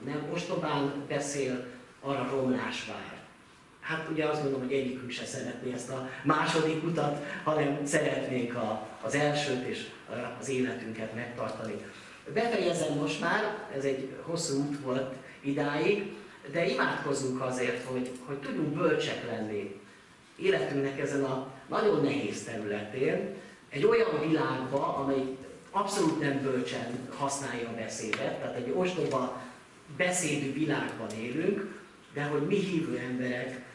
nem 0.06 0.30
ostobán 0.34 1.06
beszél, 1.08 1.66
arra 2.02 2.30
romlás 2.32 2.86
vár. 2.86 3.17
Hát 3.88 4.08
ugye 4.12 4.26
azt 4.26 4.42
gondolom, 4.42 4.68
hogy 4.68 4.78
egyikünk 4.78 5.12
se 5.12 5.26
szeretné 5.26 5.74
ezt 5.74 5.90
a 5.90 6.10
második 6.24 6.84
utat, 6.84 7.24
hanem 7.44 7.80
szeretnénk 7.86 8.56
a, 8.56 8.88
az 9.02 9.16
elsőt 9.16 9.68
és 9.68 9.86
az 10.40 10.50
életünket 10.50 11.16
megtartani. 11.16 11.74
Befejezem 12.34 12.94
most 12.94 13.22
már, 13.22 13.58
ez 13.76 13.84
egy 13.84 14.10
hosszú 14.22 14.58
út 14.58 14.80
volt 14.80 15.14
idáig, 15.42 16.14
de 16.52 16.68
imádkozzunk 16.68 17.42
azért, 17.42 17.86
hogy, 17.86 18.12
hogy 18.26 18.38
tudjunk 18.38 18.68
bölcsek 18.68 19.26
lenni 19.26 19.82
életünknek 20.36 21.00
ezen 21.00 21.24
a 21.24 21.52
nagyon 21.70 22.02
nehéz 22.02 22.44
területén, 22.44 23.34
egy 23.70 23.86
olyan 23.86 24.28
világba, 24.28 24.96
amely 24.98 25.24
abszolút 25.72 26.20
nem 26.20 26.42
bölcsen 26.42 27.10
használja 27.18 27.68
a 27.68 27.76
beszédet, 27.76 28.40
tehát 28.40 28.56
egy 28.56 28.74
ostoba 28.76 29.42
beszédű 29.98 30.54
világban 30.54 31.10
élünk, 31.22 31.80
de 32.14 32.24
hogy 32.24 32.42
mi 32.42 32.56
hívő 32.56 32.98
emberek 32.98 33.66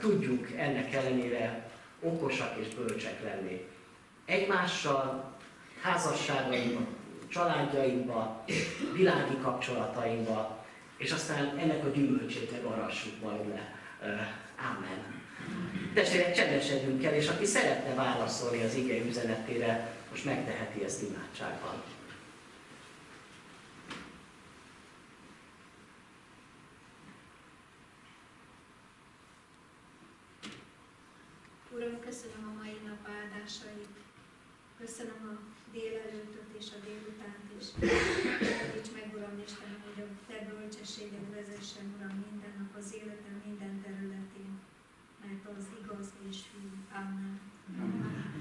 tudjuk 0.00 0.50
ennek 0.56 0.94
ellenére 0.94 1.70
okosak 2.00 2.56
és 2.56 2.74
bölcsek 2.74 3.22
lenni. 3.22 3.64
Egymással, 4.24 5.34
házasságainkban, 5.80 6.86
családjainkba, 7.28 8.44
világi 8.92 9.36
kapcsolatainkba, 9.42 10.64
és 10.96 11.12
aztán 11.12 11.58
ennek 11.58 11.84
a 11.84 11.88
gyümölcsét 11.88 12.50
meg 12.50 12.64
arassuk 12.64 13.22
majd 13.22 13.48
le. 13.48 13.74
Amen. 14.58 15.24
Testvérek, 15.94 16.34
csendesedjünk 16.34 17.04
el, 17.04 17.14
és 17.14 17.28
aki 17.28 17.44
szeretne 17.44 17.94
válaszolni 17.94 18.62
az 18.62 18.74
ige 18.74 19.04
üzenetére, 19.04 19.94
most 20.10 20.24
megteheti 20.24 20.84
ezt 20.84 21.02
imádságban. 21.02 21.82
Uram, 31.74 32.00
köszönöm 32.00 32.54
a 32.54 32.62
mai 32.62 32.76
áldásait. 33.46 33.88
Köszönöm 34.78 35.20
a 35.32 35.34
délelőtöt 35.72 36.50
és 36.58 36.66
a 36.76 36.78
délutánt 36.86 37.48
is. 37.58 37.66
Segíts 38.48 38.92
meg, 38.92 39.12
Uram 39.14 39.42
Istenem, 39.46 39.82
hogy 39.86 40.02
a 40.04 40.08
Te 40.26 40.38
bölcsességed 40.50 41.26
vezessen, 41.34 41.94
Uram, 41.96 42.24
minden 42.30 42.54
nap 42.58 42.82
az 42.82 42.94
életem 42.94 43.42
minden 43.46 43.82
területén, 43.82 44.52
mert 45.24 45.44
az 45.56 45.64
igaz 45.80 46.08
és 46.28 46.38
hű. 46.52 46.68
Amen. 47.00 47.40
Amen. 47.78 48.35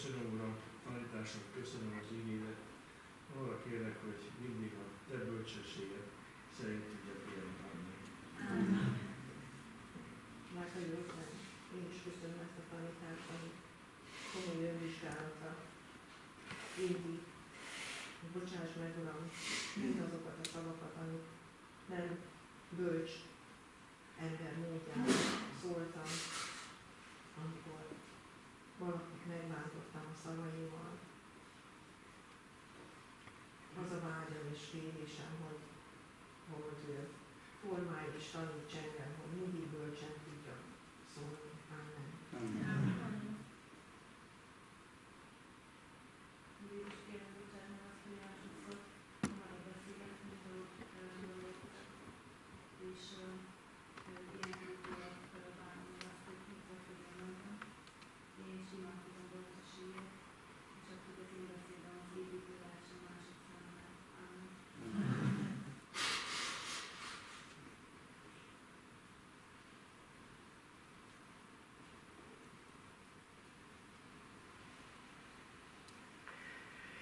Köszönöm 0.00 0.32
Uram 0.34 0.56
tanításnak, 0.84 1.46
köszönöm 1.58 1.92
az 2.02 2.10
igényet. 2.20 2.60
Arra 3.38 3.56
kérek, 3.64 3.96
hogy 4.04 4.20
mindig 4.44 4.72
a 4.82 4.86
Te 5.08 5.16
bölcsességed 5.30 6.06
szerint 6.56 6.84
tudjak 6.90 7.22
élni. 7.36 7.56
Amen. 8.50 8.98
Márkai 10.54 10.86
József, 10.92 11.32
én 11.76 11.86
is 11.92 11.98
köszönöm 12.08 12.38
ezt 12.46 12.60
a 12.62 12.64
tanítást, 12.70 13.28
ami 13.34 13.50
komoly 14.32 14.60
önvizsgálatra 14.70 15.50
évi. 16.86 17.16
Bocsáss 18.32 18.72
meg, 18.80 18.92
Uram, 19.00 19.24
mindazokat 19.82 20.36
a 20.42 20.46
szavakat, 20.52 20.94
amik 21.02 21.26
nem 21.92 22.08
bölcs 22.76 23.12
ember 24.26 24.52
módján 24.58 25.04
szóltam, 25.60 26.10
amikor 27.40 27.80
valakit 28.80 29.26
megbántottam 29.26 30.04
a 30.12 30.16
szavaimmal. 30.22 30.92
Az 33.82 33.92
a 33.92 34.00
vágyam 34.06 34.46
és 34.52 34.62
kérésem, 34.70 35.32
hogy, 35.44 35.62
hogy 36.50 37.08
formálj 37.62 38.08
és 38.18 38.30
taníts 38.32 38.74
engem, 38.74 39.12
hogy 39.20 39.40
mindig 39.40 39.66
bölcsen 39.68 40.14
tudjak 40.24 40.62
szólni. 41.14 41.50
Amen. 41.70 42.06
Amen. 42.32 43.30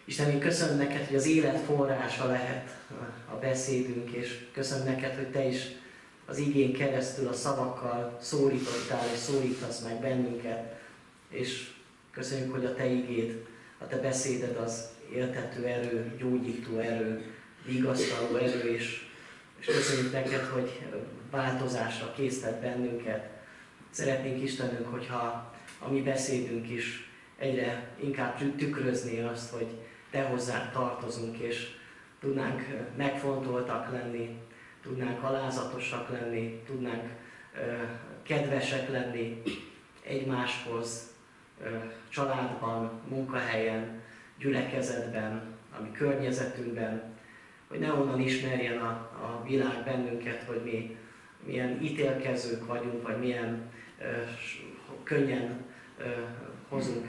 Isten, 0.09 0.31
én 0.31 0.39
köszönöm 0.39 0.77
neked, 0.77 1.07
hogy 1.07 1.17
az 1.17 1.27
élet 1.27 1.59
forrása 1.59 2.27
lehet 2.27 2.77
a 3.33 3.35
beszédünk, 3.35 4.11
és 4.11 4.45
köszönöm 4.53 4.87
neked, 4.87 5.15
hogy 5.15 5.27
te 5.27 5.45
is 5.45 5.67
az 6.27 6.39
igén 6.39 6.73
keresztül 6.73 7.29
a 7.29 7.33
szavakkal 7.33 8.19
szólítottál 8.21 9.05
és 9.13 9.19
szólítasz 9.19 9.81
meg 9.81 10.01
bennünket, 10.01 10.75
és 11.31 11.71
köszönjük, 12.11 12.53
hogy 12.53 12.65
a 12.65 12.75
te 12.75 12.87
igéd, 12.87 13.45
a 13.79 13.87
te 13.87 13.97
beszéded 13.97 14.57
az 14.57 14.89
éltető 15.15 15.67
erő, 15.67 16.13
gyógyító 16.19 16.79
erő, 16.79 17.33
vigasztaló 17.67 18.37
erő, 18.37 18.75
és, 18.75 19.07
és 19.59 19.67
köszönjük 19.67 20.13
neked, 20.13 20.45
hogy 20.45 20.81
változásra 21.31 22.13
késztet 22.13 22.61
bennünket. 22.61 23.31
Szeretnénk 23.91 24.43
Istenünk, 24.43 24.87
hogyha 24.87 25.53
a 25.79 25.91
mi 25.91 26.03
beszédünk 26.03 26.71
is 26.71 27.11
egyre 27.39 27.89
inkább 28.01 28.57
tükrözni 28.57 29.21
azt, 29.21 29.51
hogy 29.51 29.67
te 30.11 30.23
hozzá 30.23 30.71
tartozunk, 30.71 31.39
és 31.39 31.77
tudnánk 32.21 32.67
megfontoltak 32.97 33.93
lenni, 33.93 34.41
tudnánk 34.83 35.23
alázatosak 35.23 36.11
lenni, 36.11 36.63
tudnánk 36.67 37.03
kedvesek 38.23 38.91
lenni 38.91 39.43
egymáshoz, 40.07 41.15
családban, 42.09 43.01
munkahelyen, 43.09 44.01
gyülekezetben, 44.39 45.57
a 45.79 45.83
mi 45.83 45.93
környezetünkben, 45.93 47.03
hogy 47.69 47.79
ne 47.79 47.93
onnan 47.93 48.21
ismerjen 48.21 48.79
a, 48.79 48.89
a 49.23 49.43
világ 49.47 49.85
bennünket, 49.85 50.43
hogy 50.43 50.61
mi 50.65 50.97
milyen 51.47 51.83
ítélkezők 51.83 52.67
vagyunk, 52.67 53.07
vagy 53.07 53.19
milyen 53.19 53.71
ö, 54.01 54.05
könnyen 55.03 55.65
ö, 55.99 56.05
hozunk 56.69 57.07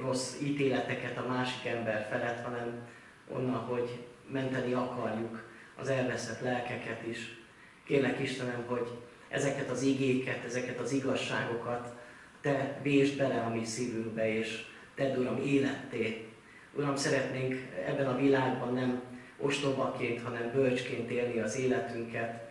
rossz 0.00 0.40
ítéleteket 0.42 1.18
a 1.18 1.28
másik 1.28 1.66
ember 1.66 2.06
felett, 2.10 2.44
hanem 2.44 2.88
onnan, 3.28 3.58
hogy 3.58 4.04
menteni 4.30 4.72
akarjuk 4.72 5.42
az 5.76 5.88
elveszett 5.88 6.40
lelkeket 6.40 7.06
is. 7.06 7.38
Kérlek 7.84 8.20
Istenem, 8.20 8.64
hogy 8.66 8.88
ezeket 9.28 9.70
az 9.70 9.82
igéket, 9.82 10.44
ezeket 10.44 10.78
az 10.78 10.92
igazságokat 10.92 11.96
Te 12.40 12.78
vésd 12.82 13.16
bele 13.16 13.40
a 13.40 13.48
mi 13.48 13.64
szívünkbe, 13.64 14.38
és 14.38 14.64
tedd 14.94 15.16
Uram 15.16 15.36
életté. 15.36 16.26
Uram, 16.74 16.96
szeretnénk 16.96 17.54
ebben 17.86 18.06
a 18.06 18.16
világban 18.16 18.74
nem 18.74 19.02
ostobaként, 19.38 20.22
hanem 20.22 20.50
bölcsként 20.52 21.10
élni 21.10 21.40
az 21.40 21.58
életünket, 21.58 22.50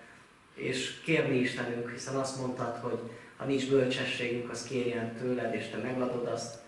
és 0.56 1.00
kérni 1.04 1.38
Istenünk, 1.38 1.92
hiszen 1.92 2.16
azt 2.16 2.40
mondtad, 2.40 2.76
hogy 2.76 3.00
ha 3.38 3.46
nincs 3.46 3.70
bölcsességünk, 3.70 4.50
az 4.50 4.64
kérjen 4.64 5.16
tőled, 5.16 5.54
és 5.54 5.68
te 5.68 5.78
megadod 5.78 6.26
azt. 6.26 6.66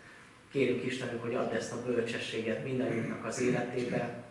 Kérjük 0.51 0.85
Istenünk, 0.85 1.21
hogy 1.21 1.35
add 1.35 1.53
ezt 1.53 1.71
a 1.71 1.83
bölcsességet 1.85 2.63
mindenünknek 2.63 3.25
az 3.25 3.41
életébe, 3.41 4.23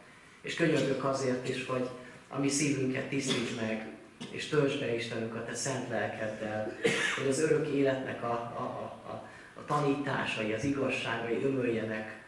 és 0.43 0.55
könyörgök 0.55 1.05
azért 1.05 1.49
is, 1.49 1.67
hogy 1.67 1.89
a 2.29 2.39
mi 2.39 2.49
szívünket 2.49 3.09
tisztíts 3.09 3.57
meg, 3.61 3.89
és 4.31 4.49
töltsd 4.49 4.81
be 4.81 4.95
Istenünk 4.95 5.35
a 5.35 5.45
Te 5.45 5.55
szent 5.55 5.89
lelkeddel, 5.89 6.77
hogy 7.17 7.27
az 7.29 7.41
örök 7.41 7.69
életnek 7.69 8.23
a, 8.23 8.33
a, 8.33 8.63
a, 8.63 9.11
a, 9.11 9.29
a 9.55 9.65
tanításai, 9.65 10.53
az 10.53 10.65
igazságai 10.65 11.43
ömöljenek, 11.45 12.19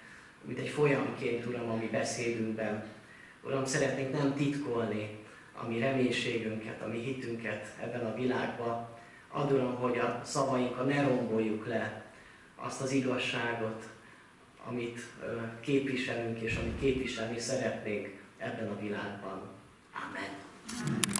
mint 0.45 0.59
egy 0.59 0.68
folyamként, 0.68 1.47
Uram, 1.47 1.70
a 1.70 1.76
mi 1.76 1.88
beszédünkben. 1.93 2.84
Uram, 3.45 3.64
szeretnénk 3.64 4.12
nem 4.12 4.34
titkolni 4.34 5.18
a 5.53 5.68
mi 5.68 5.78
reménységünket, 5.78 6.82
a 6.82 6.88
mi 6.88 6.99
hitünket 6.99 7.66
ebben 7.82 8.07
a 8.07 8.14
világban. 8.14 8.88
Add, 9.28 9.53
Uram, 9.53 9.74
hogy 9.74 9.99
a 9.99 10.20
szavainkkal 10.24 10.84
ne 10.84 11.03
romboljuk 11.03 11.66
le 11.66 12.00
azt 12.63 12.81
az 12.81 12.93
igazságot, 12.93 13.89
amit 14.67 15.01
képviselünk 15.61 16.41
és 16.41 16.57
amit 16.57 16.79
képviselni 16.81 17.39
szeretnénk 17.39 18.09
ebben 18.39 18.69
a 18.69 18.81
világban. 18.81 19.49
Amen. 19.93 21.20